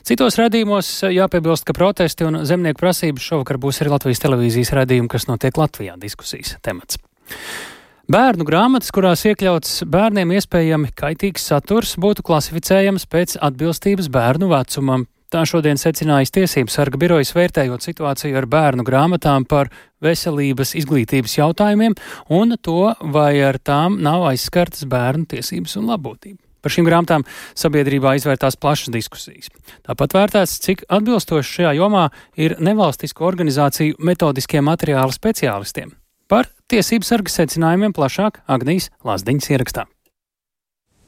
[0.06, 0.90] citos radījumos.
[1.10, 5.98] Jāpiebilst, ka protesti un zemnieku prasības šovakar būs arī Latvijas televīzijas radījumi, kas notiek Latvijā
[5.98, 7.00] diskusijas temats.
[8.06, 15.08] Bērnu grāmatas, kurās iekļauts bērniem iespējami kaitīgs saturs, būtu klasificējams pēc atbilstības bērnu vecumam.
[15.34, 21.98] Tā šodien secinājas Tiesību sarga birojas vērtējot situāciju ar bērnu grāmatām par veselības izglītības jautājumiem
[22.30, 26.38] un to, vai ar tām nav aizskartas bērnu tiesības un labbūtība.
[26.62, 27.26] Par šīm grāmatām
[27.58, 29.50] sabiedrībā izvērtās plašas diskusijas.
[29.82, 32.06] Tāpat vērtēts, cik atbilstoši šajā jomā
[32.38, 35.96] ir nevalstisko organizāciju metodiskie materiāli speciālistiem.
[36.26, 39.86] Par tiesību sarga secinājumiem plašāk Agnijas Lazdiņas ierakstā.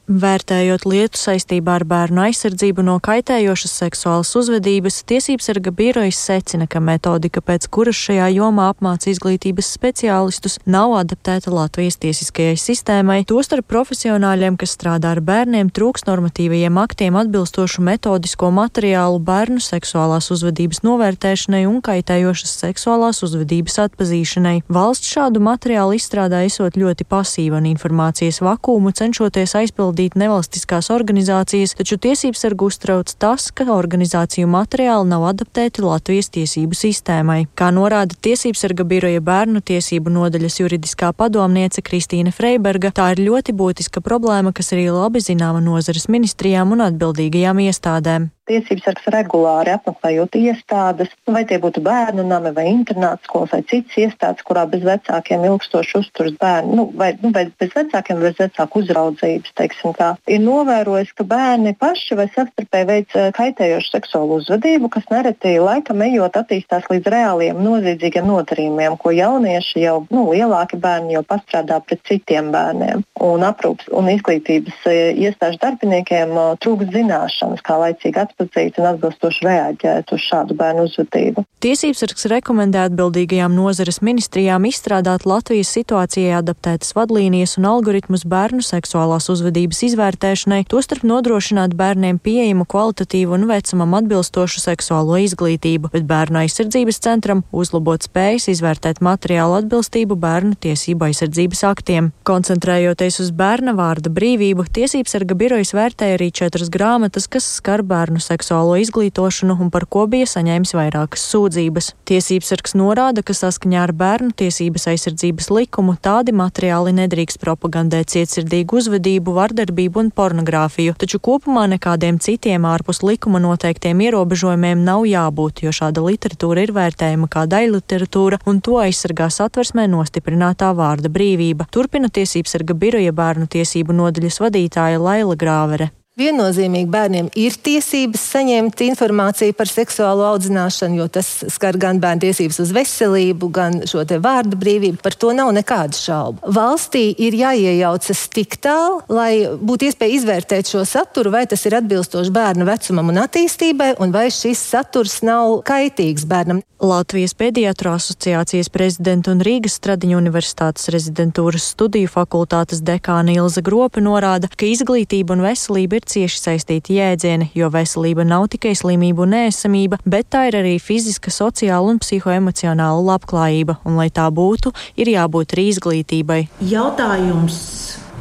[0.08, 6.80] Vērtējot lietu saistībā ar bērnu aizsardzību no kaitējošas seksuālas uzvedības, tiesības sarga birojas secina, ka
[6.80, 14.56] metodika, pēc kuras šajā jomā apmāca izglītības speciālistus, nav adaptēta Latvijas tiesiskajai sistēmai, tostarp profesionāļiem,
[14.56, 21.82] kas strādā ar bērniem, trūks normatīvajiem aktiem atbilstošu metodisko materiālu bērnu seksuālās uzvedības novērtēšanai un
[21.84, 24.56] kaitējošas seksuālās uzvedības atpazīšanai.
[24.72, 31.74] Valsts šādu materiālu izstrādā esot ļoti pasīva un informācijas vakumu cenšoties aizpildīt pārvaldīt nevalstiskās organizācijas,
[31.74, 37.48] taču tiesības sargu uztrauc tas, ka organizāciju materiāli nav adaptēti Latvijas tiesību sistēmai.
[37.58, 43.52] Kā norāda tiesības sarga biroja bērnu tiesību nodaļas juridiskā padomniece Kristīna Freiberga, tā ir ļoti
[43.52, 50.38] būtiska problēma, kas arī labi zināma nozares ministrijām un atbildīgajām iestādēm tiesības sargs regulāri apmeklējot
[50.40, 55.44] iestādes, vai tie būtu bērnu nami vai internāta skolas vai citas iestādes, kurā bez vecākiem
[55.48, 60.42] ilgstoši uzturas bērni, nu, vai, nu, vai bez vecākiem, bez vecāku uzraudzības, teiksim tā, ir
[60.44, 66.40] novērojis, ka bērni paši vai savstarpēji veic eh, kaitējošu seksuālu uzvedību, kas nereti laikam ejot
[66.40, 72.52] attīstās līdz reāliem noziedzīgiem nodarījumiem, ko jaunieši jau, nu, lielāki bērni jau pastrādā pret citiem
[72.54, 73.04] bērniem.
[73.28, 78.86] Un aprūpas un izglītības eh, iestāžu darbiniekiem eh, trūkst zināšanas, kā laicīgi atpazīt atpazīt un
[78.92, 81.44] atbilstoši reaģēt uz šādu bērnu uzvedību.
[81.58, 89.82] Tiesībsargs rekomendē atbildīgajām nozares ministrijām izstrādāt Latvijas situācijai adaptētas vadlīnijas un algoritmus bērnu seksuālās uzvedības
[89.88, 97.42] izvērtēšanai, tostarp nodrošināt bērniem pieejamu kvalitatīvu un vecumam atbilstošu seksuālo izglītību, bet bērnu aizsardzības centram
[97.50, 102.12] uzlabot spējas izvērtēt materiālu atbilstību bērnu tiesību aizsardzības aktiem.
[102.28, 108.76] Koncentrējoties uz bērna vārda brīvību, tiesībsarga birojas vērtēja arī četras grāmatas, kas skar bērnu seksuālo
[108.82, 111.90] izglītošanu un par ko bija saņēmis vairākas sūdzības.
[112.08, 118.78] Tiesības sargs norāda, ka saskaņā ar bērnu tiesības aizsardzības likumu tādi materiāli nedrīkst propagandēt cietsirdīgu
[118.80, 125.74] uzvedību, vardarbību un pornogrāfiju, taču kopumā nekādiem citiem ārpus likuma noteiktiem ierobežojumiem nav jābūt, jo
[125.74, 131.68] šāda literatūra ir vērtējama kā daļliteratūra un to aizsargā satversmē nostiprinātā vārda brīvība.
[131.74, 135.92] Turpina tiesības sarga biroja bērnu tiesību nodaļas vadītāja Laila Grāvere.
[136.18, 142.58] Viennozīmīgi bērniem ir tiesības saņemt informāciju par seksuālo audzināšanu, jo tas skar gan bērnu tiesības
[142.64, 144.98] uz veselību, gan šo vārdu brīvību.
[145.04, 146.50] Par to nav nekādu šaubu.
[146.56, 152.34] Valstī ir jāiejaucas tik tālu, lai būtu iespēja izvērtēt šo saturu, vai tas ir atbilstoši
[152.34, 156.64] bērnu vecumam un attīstībai, un vai šis saturs nav kaitīgs bērnam.
[156.78, 164.46] Latvijas pediatru asociācijas prezidenta un Rīgas Stradiņu universitātes rezidentūras studiju fakultātes dekāna Ilza Gropa norāda,
[164.46, 170.00] ka izglītība un veselība ir cieši saistīti jēdzieni, jo veselība nav tikai slimību un ēsamība,
[170.08, 175.56] bet tā ir arī fiziska, sociāla un psihoemocionāla labklājība, un lai tā būtu, ir jābūt
[175.56, 176.42] arī izglītībai.
[176.72, 177.62] Jautājums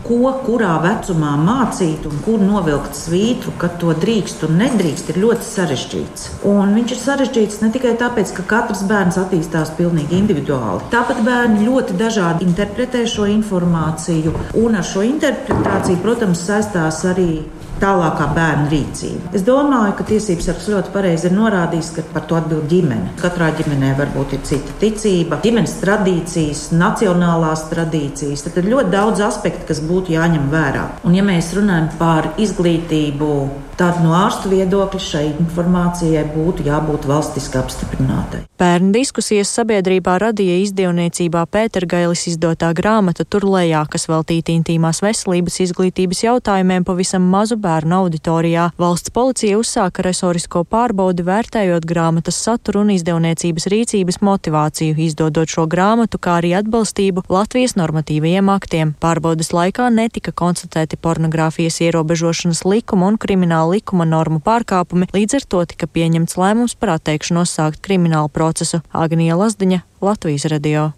[0.07, 5.47] ko kurā vecumā mācīt un kur novilkt svītru, kad to drīkst un nedrīkst, ir ļoti
[5.47, 6.27] sarežģīts.
[6.47, 10.87] Un viņš ir sarežģīts ne tikai tāpēc, ka katrs bērns attīstās pilnīgi individuāli.
[10.93, 17.31] Tāpat bērni ļoti dažādi interpretē šo informāciju, un ar šo interpretāciju, protams, saistās arī
[17.81, 19.31] tālākā bērna rīcība.
[19.37, 23.13] Es domāju, ka tiesības sargs ļoti pareizi ir norādījis, ka par to atbild ģimene.
[23.21, 28.47] Katrā ģimenē varbūt ir cita ticība, ģimenes tradīcijas, nacionālās tradīcijas.
[28.47, 30.87] Tad ir ļoti daudz aspektu, kas būtu jāņem vērā.
[31.07, 33.31] Un, ja mēs runājam par izglītību,
[33.77, 38.43] tad no ārstu viedokļa šai informācijai būtu jābūt valstiski apstiprinātai.
[38.57, 46.87] Pērn diskusijas sabiedrībā radīja izdevniecībā Pētergailis izdotā grāmata Turlējā, kas veltīta intīmās veselības izglītības jautājumiem
[46.87, 48.69] pavisam mazu bērnu auditorijā.
[48.79, 56.19] Valsts policija uzsāka resorisko pārbaudi, vērtējot grāmatas saturu un izdevniecības rīcības motivāciju, izdodot šo grāmatu,
[56.19, 58.93] kā arī atbalstību Latvijas normatīvajiem aktiem.
[59.01, 65.65] Pārbaudas laikā netika konstatēti pornogrāfijas ierobežošanas likuma un krimināla likuma normu pārkāpumi, līdz ar to
[65.73, 68.83] tika pieņemts lēmums par atteikšanos sākt kriminālu procesu.
[68.93, 70.91] Agnija Lazdiņa, Latvijas radio.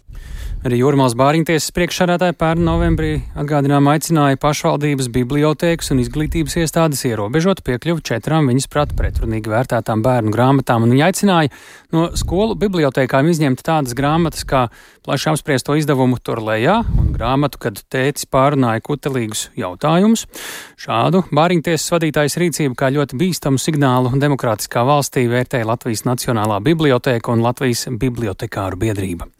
[0.59, 8.03] Arī Jūrmāls Bāriņtiesas priekšsādātāja pērn novembrī atgādinām aicināja pašvaldības bibliotēkas un izglītības iestādes ierobežot piekļuvu
[8.09, 11.53] četrām viņas prāt pretrunīgi vērtētām bērnu grāmatām, un viņa aicināja
[11.95, 14.65] no skolu bibliotēkām izņemt tādas grāmatas kā
[15.07, 20.27] plaši apspriesto izdevumu tur lejā un grāmatu, kad tēcis pārunāja kutelīgus jautājumus.
[20.75, 27.47] Šādu Bāriņtiesas vadītājas rīcību kā ļoti bīstamu signālu demokrātiskā valstī vērtēja Latvijas Nacionālā bibliotēka un
[27.47, 29.31] Latvijas bibliotekāru biedrība.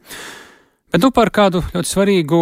[0.89, 2.38] Bet nu par kādu ļoti svarīgu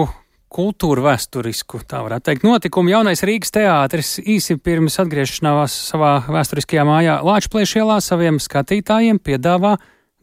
[0.55, 2.93] kultūru vēsturisku, tā varētu teikt, notikumu.
[2.93, 9.73] Jaunais Rīgas teātris īsi pirms atgriešanās savā vēsturiskajā mājā Lāčplēšielā saviem skatītājiem piedāvā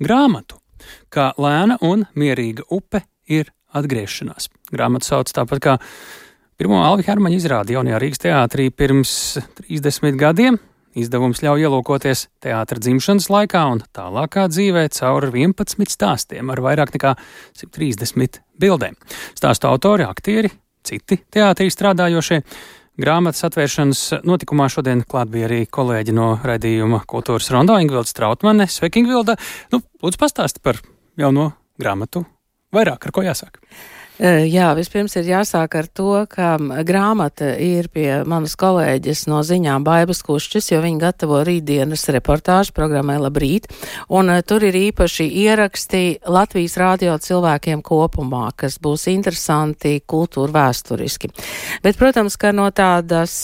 [0.00, 0.56] grāmatu,
[1.12, 4.48] kā lēna un mierīga upe ir atgriešanās.
[4.72, 5.78] Grāmatu sauc tāpat kā
[6.56, 9.12] pirmo Alvi Hermaņa izrādi jaunajā Rīgas teātrī pirms
[9.60, 10.56] 30 gadiem,
[10.94, 17.16] Izdevums ļauj ielūkoties teātra dzimšanas laikā un tālākā dzīvē cauri 11 stāstiem ar vairāk nekā
[17.58, 18.94] 130 bildēm.
[19.34, 20.52] Stāstu autori, aktieri,
[20.86, 22.40] citi teātrī strādājošie.
[23.02, 28.68] Grāmatas atvēršanas notikumā šodien klāt bija arī kolēģi no raidījuma Kultūras Rondā Ingvilda Strautmane.
[28.70, 29.34] Sveiki, Ingvilda!
[29.74, 30.78] Nu, lūdzu, pastāsti par
[31.18, 32.22] jauno grāmatu.
[32.74, 33.58] Vairāk ar ko jāsāk?
[34.22, 36.52] Jā, vispirms ir jāsāk ar to, ka
[36.86, 43.16] grāmata ir pie manas kolēģis no ziņām Baibas Kušķis, jo viņi gatavo rītdienas reportāžu programmai
[43.18, 43.66] Labrīt,
[44.14, 51.32] un tur ir īpaši ieraksti Latvijas rādio cilvēkiem kopumā, kas būs interesanti kultūra vēsturiski.
[51.82, 53.34] Bet, protams, ka no tādas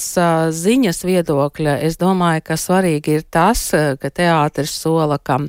[0.54, 5.40] ziņas viedokļa es domāju, ka svarīgi ir tas, ka teātris sola, ka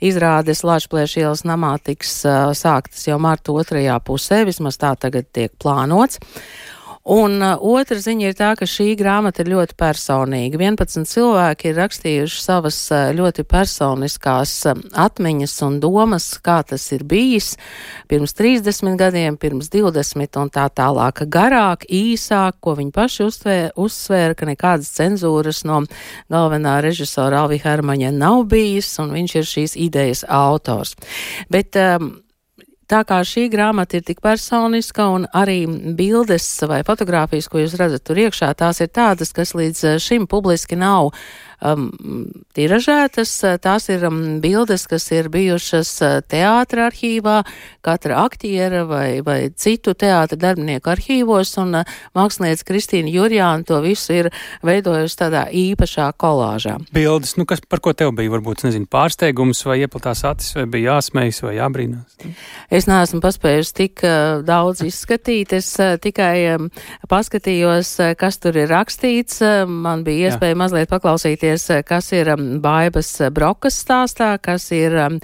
[0.00, 5.52] izrādes Lašplēš ielas namā tiks sāktas jau marta otrajā pusē, vismaz vismaz tā tagad tiek
[5.58, 6.20] plānots.
[7.10, 10.58] Un uh, otra ziņa ir tā, ka šī grāmata ir ļoti personīga.
[10.60, 17.06] 11 cilvēki ir rakstījuši savas uh, ļoti personiskās uh, atmiņas un domas, kā tas ir
[17.08, 17.56] bijis
[18.06, 21.24] pirms 30 gadiem, pirms 20 un tā tālāk.
[21.24, 25.86] Garāk, īsāk, ko viņi paši uztvēra, uzsvēra, ka nekādas cenzūras no
[26.28, 30.98] galvenā režisora Alvi Hermaņa nav bijis, un viņš ir šīs idejas autors.
[31.48, 32.18] Bet, um,
[32.90, 35.60] Tā kā šī grāmata ir tik personiska un arī
[35.94, 40.26] bildes vai fotogrāfijas, ko jūs redzat tur iekšā, tās ir tādas, kas līdz eh, šim
[40.26, 41.12] publiski nav
[41.62, 41.90] um,
[42.56, 43.32] tiražētas.
[43.62, 45.92] Tās ir um, bildes, kas ir bijušas
[46.30, 47.40] teātra arhīvā,
[47.84, 54.16] katra aktiera vai, vai citu teātra darbinieku arhīvos, un uh, mākslinieca Kristīna Jurjāna to visu
[54.16, 54.30] ir
[54.66, 56.76] veidojusi tādā īpašā kolāžā.
[56.94, 60.96] Bildes, nu kas par ko tev bija, varbūt, nezinu, pārsteigums vai ieplatās acis, vai bija
[60.96, 62.18] jāsmejas vai jābrīnās?
[62.72, 66.70] Es neesmu paspējusi tik uh, daudz izskatīt, es uh, tikai um,
[67.10, 69.40] paskatījos, kas tur ir rakstīts.
[69.68, 70.58] Man bija iespēja Jā.
[70.58, 75.18] mazliet paklausīties paskatīties, kas ir um, Baibas Brokas stāstā, kas ir, um,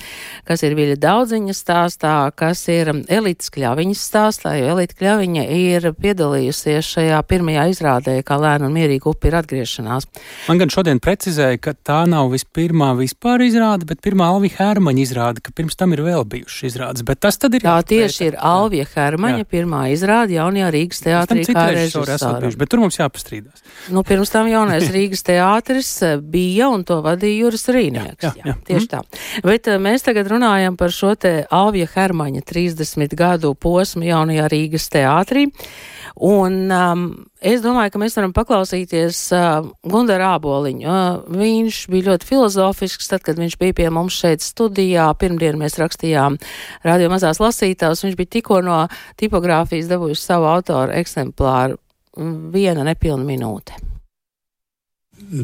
[0.46, 5.92] kas ir Viļa Daudziņas stāstā, kas ir um, Elites Kļaviņas stāstā, jo Elita Kļaviņa ir
[5.94, 10.08] piedalījusies šajā pirmajā izrādē, kā lēna un mierīga upi ir atgriešanās.
[10.48, 15.44] Man gan šodien precizēja, ka tā nav vispirmā vispār izrāde, bet pirmā Alvija Hermaņa izrāde,
[15.44, 17.64] ka pirms tam ir vēl bijušas izrādes, bet tas tad ir.
[17.66, 19.50] Tā tieši ir Alvija Hermaņa jā.
[19.50, 22.52] pirmā izrāde jaunajā Rīgas teātrī kā režisora.
[22.56, 23.64] Bet tur mums jāpastrīdās.
[23.92, 28.24] Nu, pirms tam jaunais Rīgas teātris bija un to vadīja Juris Rīnieks.
[28.24, 28.54] Jā, jā, jā.
[28.68, 28.90] Tieši mm.
[28.92, 29.42] tā.
[29.46, 34.90] Bet eh, mēs tagad runājam par šo te Alvija Hermaņa 30 gadu posmu jaunajā Rīgas
[34.92, 35.46] teātrī.
[36.26, 37.06] Un um,
[37.44, 40.86] es domāju, ka mēs varam paklausīties uh, Gundara Āboliņu.
[40.88, 45.10] Uh, viņš bija ļoti filozofisks, tad, kad viņš bija pie mums šeit studijā.
[45.20, 46.38] Pirmdien mēs rakstījām
[46.86, 48.06] radio mazās lasītājus.
[48.06, 48.84] Viņš bija tikko no
[49.20, 51.76] tipogrāfijas dabūjuši savu autoru eksemplāru
[52.16, 53.85] viena nepilna minūte.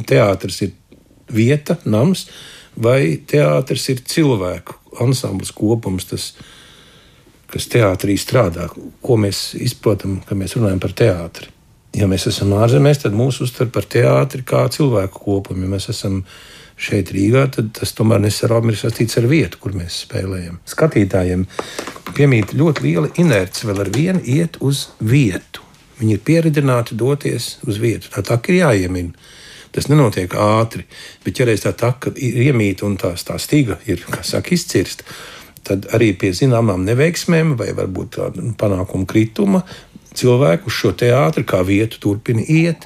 [0.09, 0.75] Teātris ir
[1.33, 2.27] vieta, nams,
[2.77, 6.29] vai teātris ir cilvēku ansamblis kopums, tas,
[7.53, 8.69] kas teātrī strādā,
[9.03, 11.51] ko mēs izprotam, kad mēs runājam par teātri.
[11.93, 15.67] Ja mēs esam ārzemēs, tad mūsu uztver par teātri kā cilvēku kopumu.
[15.67, 16.23] Ja mēs esam
[16.81, 20.57] šeit Rīgā, tad tas tomēr nesarām ir saistīts ar vietu, kur mēs spēlējam.
[20.73, 21.45] Skatītājiem
[22.17, 25.61] piemīt ļoti liela inerce vēl ar vienu iet uz vietu.
[26.01, 28.09] Viņi ir pieredzināti doties uz vietu.
[28.15, 29.13] Tā tā ir jāiemina.
[29.73, 30.85] Tas nenotiek ātri,
[31.25, 35.07] bet ja reiz tā taka ir iemīta un tās, tā stiga ir saka, izcirsta,
[35.65, 39.63] tad arī pie zināmām neveiksmēm vai varbūt nu, panākuma krituma
[40.13, 42.85] cilvēku uz šo teātri kā vietu turpina iet.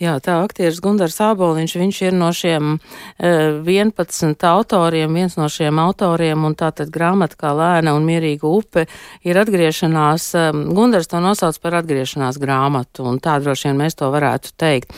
[0.00, 5.76] Jā, tā aktieris Gundars Āboliņš, viņš ir no šiem uh, 11 autoriem, viens no šiem
[5.82, 8.86] autoriem, un tātad grāmata kā Lēna un Mierīga upe
[9.28, 14.08] ir atgriešanās, um, Gundars to nosauc par atgriešanās grāmatu, un tā droši vien mēs to
[14.14, 14.96] varētu teikt.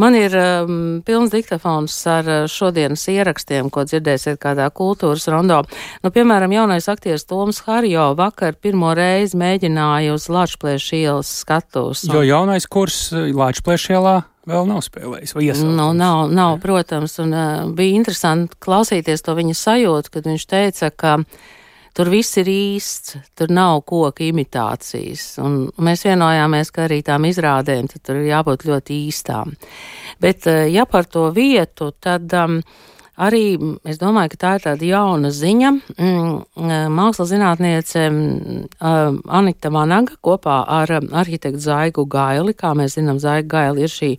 [0.00, 5.60] Man ir um, pilns diktafons ar uh, šodienas ierakstiem, ko dzirdēsiet kādā kultūras rondo.
[6.00, 12.06] Nu, piemēram, jaunais aktieris Toms Harjo vakar pirmo reizi mēģināja uz Lāčplēša ielas skatus.
[12.08, 12.16] Un...
[12.16, 14.16] Jo jaunais kurs Lāčplēša ielā
[14.48, 15.36] vēl nav spēlējis.
[15.68, 20.90] Nu, nav, nav, protams, un uh, bija interesanti klausīties to viņa sajūtu, kad viņš teica,
[20.90, 21.16] ka
[21.96, 25.32] tur viss ir īsts, tur nav koka imitācijas.
[25.44, 29.56] Un mēs vienojāmies, ka arī tām izrādēm tur ir jābūt ļoti īstām.
[30.20, 32.32] Bet, uh, ja par to vietu, tad.
[32.34, 32.62] Um,
[33.20, 35.70] Arī es domāju, ka tā ir tāda jauna ziņa.
[36.00, 43.50] Mm, mākslas zinātniece mm, Anita Vanaga kopā ar arhitektu Zaigu Gaili, kā mēs zinām, Zaiga
[43.58, 44.10] Gaili ir šī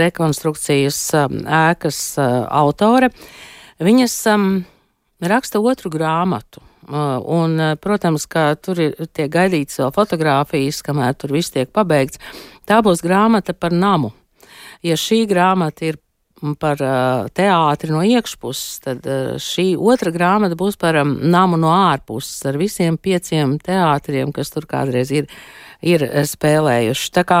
[0.00, 0.98] rekonstrukcijas
[1.60, 3.12] ēkas autore.
[3.78, 4.18] Viņas
[5.20, 6.62] raksta otru grāmatu.
[6.88, 12.20] Un, protams, ka tur ir tiek gaidīts vēl fotografijas, kamēr tur viss tiek pabeigts.
[12.68, 14.14] Tā būs grāmata par namu.
[14.84, 15.98] Ja šī grāmata ir
[16.60, 21.72] par uh, teātri no iekšpuses, tad uh, šī otra grāmata būs par um, namu no
[21.74, 25.26] ārpuses ar visiem pieciem teātriem, kas tur kādreiz ir,
[25.82, 27.10] ir spēlējuši.
[27.16, 27.40] Tā kā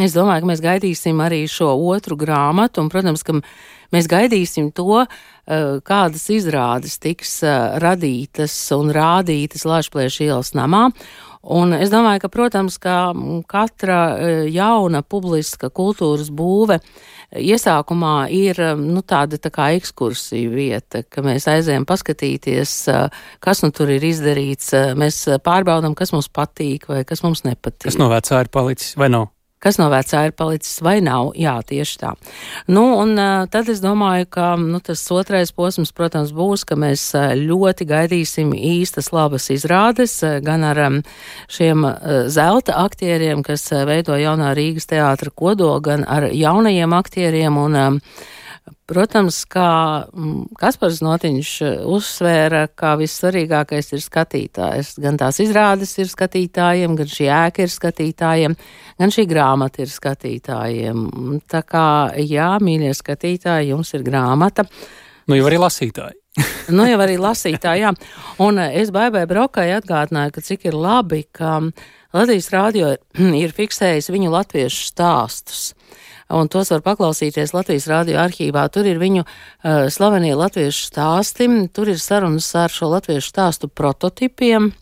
[0.00, 3.42] es domāju, ka mēs gaidīsim arī šo otru grāmatu, un, protams, ka
[3.94, 10.88] mēs gaidīsim to, uh, kādas izrādes tiks uh, radītas un rādītas Lāčplēša ielas namā.
[11.42, 13.10] Un es domāju, ka, protams, ka
[13.50, 13.96] katra
[14.46, 16.78] jauna publiska kultūras būve
[17.34, 22.76] iesākumā ir nu, tāda tā kā ekskursija vieta, ka mēs aizējam paskatīties,
[23.42, 27.88] kas nu tur ir izdarīts, mēs pārbaudam, kas mums patīk vai kas mums nepatīk.
[27.90, 29.32] Kas no vecā ir palicis vai nav?
[29.62, 31.32] Kas no vecā ir palicis vai nav.
[31.38, 32.12] Jā, tieši tā.
[32.66, 33.14] Nu, un
[33.52, 37.06] tad es domāju, ka nu, tas otrais posms, protams, būs, ka mēs
[37.38, 40.82] ļoti gaidīsim īstas labas izrādes gan ar
[41.52, 41.86] šiem
[42.32, 47.80] zelta aktieriem, kas veido jaunā Rīgas teātra kodolu, gan ar jaunajiem aktieriem un
[48.86, 49.68] Protams, kā
[50.06, 54.92] mm, Kaspars Notiņš eh, uzsvēra, ka vissvarīgākais ir skatītājs.
[55.02, 58.56] Gan tās izrādes ir skatītājiem, gan šī ēka ir skatītājiem,
[59.02, 61.06] gan šī grāmata ir skatītājiem.
[61.50, 61.86] Tā kā,
[62.22, 64.66] jā, mīļie skatītāji, jums ir grāmata.
[65.26, 66.18] Nu, jau arī lasītāji.
[66.76, 67.92] nu, jau arī lasītāji, jā.
[68.46, 71.58] Un eh, es Baibai Brokai atgādināju, ka cik ir labi, ka
[72.14, 72.94] Latvijas rādio
[73.42, 75.72] ir fiksējis viņu latviešu stāstus
[76.32, 78.66] un tos var paklausīties Latvijas rādio arhīvā.
[78.72, 84.72] Tur ir viņu uh, slavenie latviešu stāsti, tur ir sarunas ar šo latviešu stāstu prototipiem.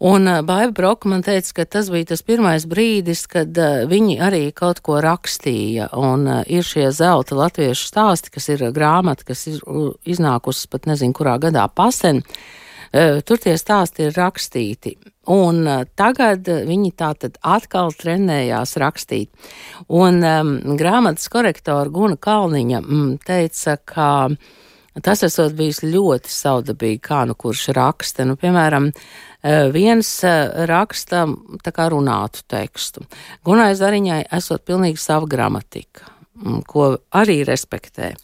[0.00, 4.16] Un uh, Baiba Broka man teica, ka tas bija tas pirmais brīdis, kad uh, viņi
[4.24, 5.90] arī kaut ko rakstīja.
[6.00, 9.60] Un uh, ir šie zelta latviešu stāsti, kas ir grāmata, kas ir
[10.08, 12.24] iznākusi pat nezinu kurā gadā pasen.
[12.90, 14.96] Tur tie stāsti ir rakstīti.
[15.30, 19.30] Un uh, tagad viņi tā tad atkal trenējās rakstīt.
[19.86, 24.10] Un um, grāmatas korektora Guna Kalniņa mm, teica, ka
[25.04, 28.26] tas esot bijis ļoti saudabīgi, kā nu kurš raksta.
[28.26, 30.14] Nu, piemēram, uh, viens
[30.70, 31.26] raksta
[31.64, 33.06] tā kā runātu tekstu.
[33.46, 36.19] Gunai Zariņai esot pilnīgi sava gramatika
[36.66, 38.14] ko arī respektē.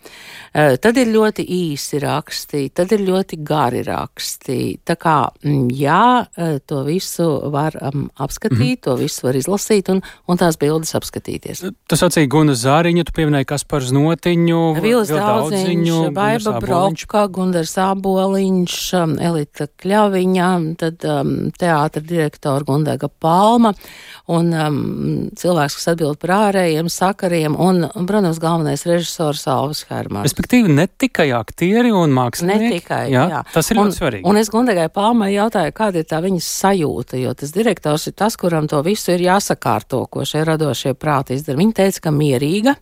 [0.57, 4.79] Eh, tad ir ļoti īsi raksti, tad ir ļoti gari raksti.
[4.89, 8.83] Tā kā, mm, jā, eh, to visu var um, apskatīt, mm -hmm.
[8.83, 11.73] to visu var izlasīt un, un tās bildes apskatīties.
[11.89, 19.69] Tas sacīja Guna Zāriņa, tu pieminēji Kaspar Znotiņu, Vils Daudziņu, Baiba Brokka, Gundars Āboliņš, Elita
[19.77, 23.75] Kļaviņa, tad um, teātra direktora Gundega Palma
[24.27, 27.57] un um, cilvēks, kas atbild par ārējiem sakariem.
[27.61, 30.27] Un un, protams, galvenais režisors Alvis Hermans.
[30.29, 32.63] Respektīvi, ne tikai aktieri un mākslinieki.
[32.63, 33.41] Ne tikai, jā, jā.
[33.53, 34.27] Tas ir un, ļoti svarīgi.
[34.31, 38.39] Un es Gundegai Palmai jautāju, kāda ir tā viņas sajūta, jo tas direktors ir tas,
[38.39, 41.59] kuram to visu ir jāsakārto, ko šie radošie prāti izdara.
[41.61, 42.77] Viņa teica, ka mierīga,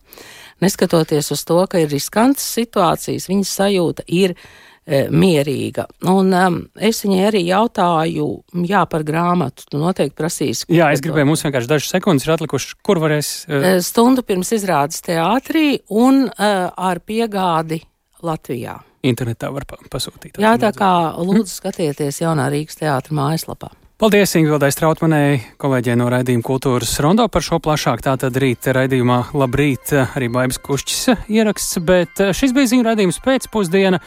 [0.63, 4.37] neskatoties uz to, ka ir riskantas situācijas, viņas sajūta ir
[4.85, 5.87] mierīga.
[6.11, 8.27] Un um, es viņai arī jautāju,
[8.69, 9.65] jā, par grāmatu.
[9.71, 10.67] Tu noteikti prasīsi.
[10.73, 13.31] Jā, es gribēju, mums vienkārši dažas sekundes ir atlikušas, kur varēs.
[13.49, 13.69] Uh...
[13.85, 17.81] Stundu pirms izrādes teātrī un uh, ar piegādi
[18.25, 18.77] Latvijā.
[19.05, 20.39] Internetā var pasūtīt.
[20.41, 23.69] Jā, tā kā lūdzu skatieties jaunā Rīgas teātra mājaslapā.
[23.95, 28.01] Paldies Ingvildai Strautmanai, kolēģei no raidījuma Kultūras Rondo par šo plašāk.
[28.03, 34.01] Tātad rīt raidījumā Labrīt arī Baibas Kušķis ieraksts, bet eh, šis bija ziņu raidījums pēcpusdiena,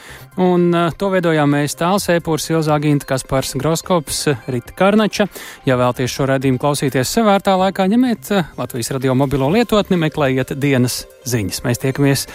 [0.44, 5.24] un eh, to veidojām mēs Tāls Epūrs, Ilzā Ginta, Kaspars Groskops, Rita Karnača.
[5.64, 11.06] Ja vēlties šo raidījumu klausīties savērtā laikā, ņemiet eh, Latvijas radio mobilo lietotni, meklējiet dienas
[11.24, 11.64] ziņas.
[11.64, 12.28] Mēs tiekamies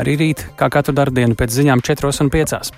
[0.00, 2.72] arī rīt, kā katru darbu dienu pēc ziņām 4 un 5.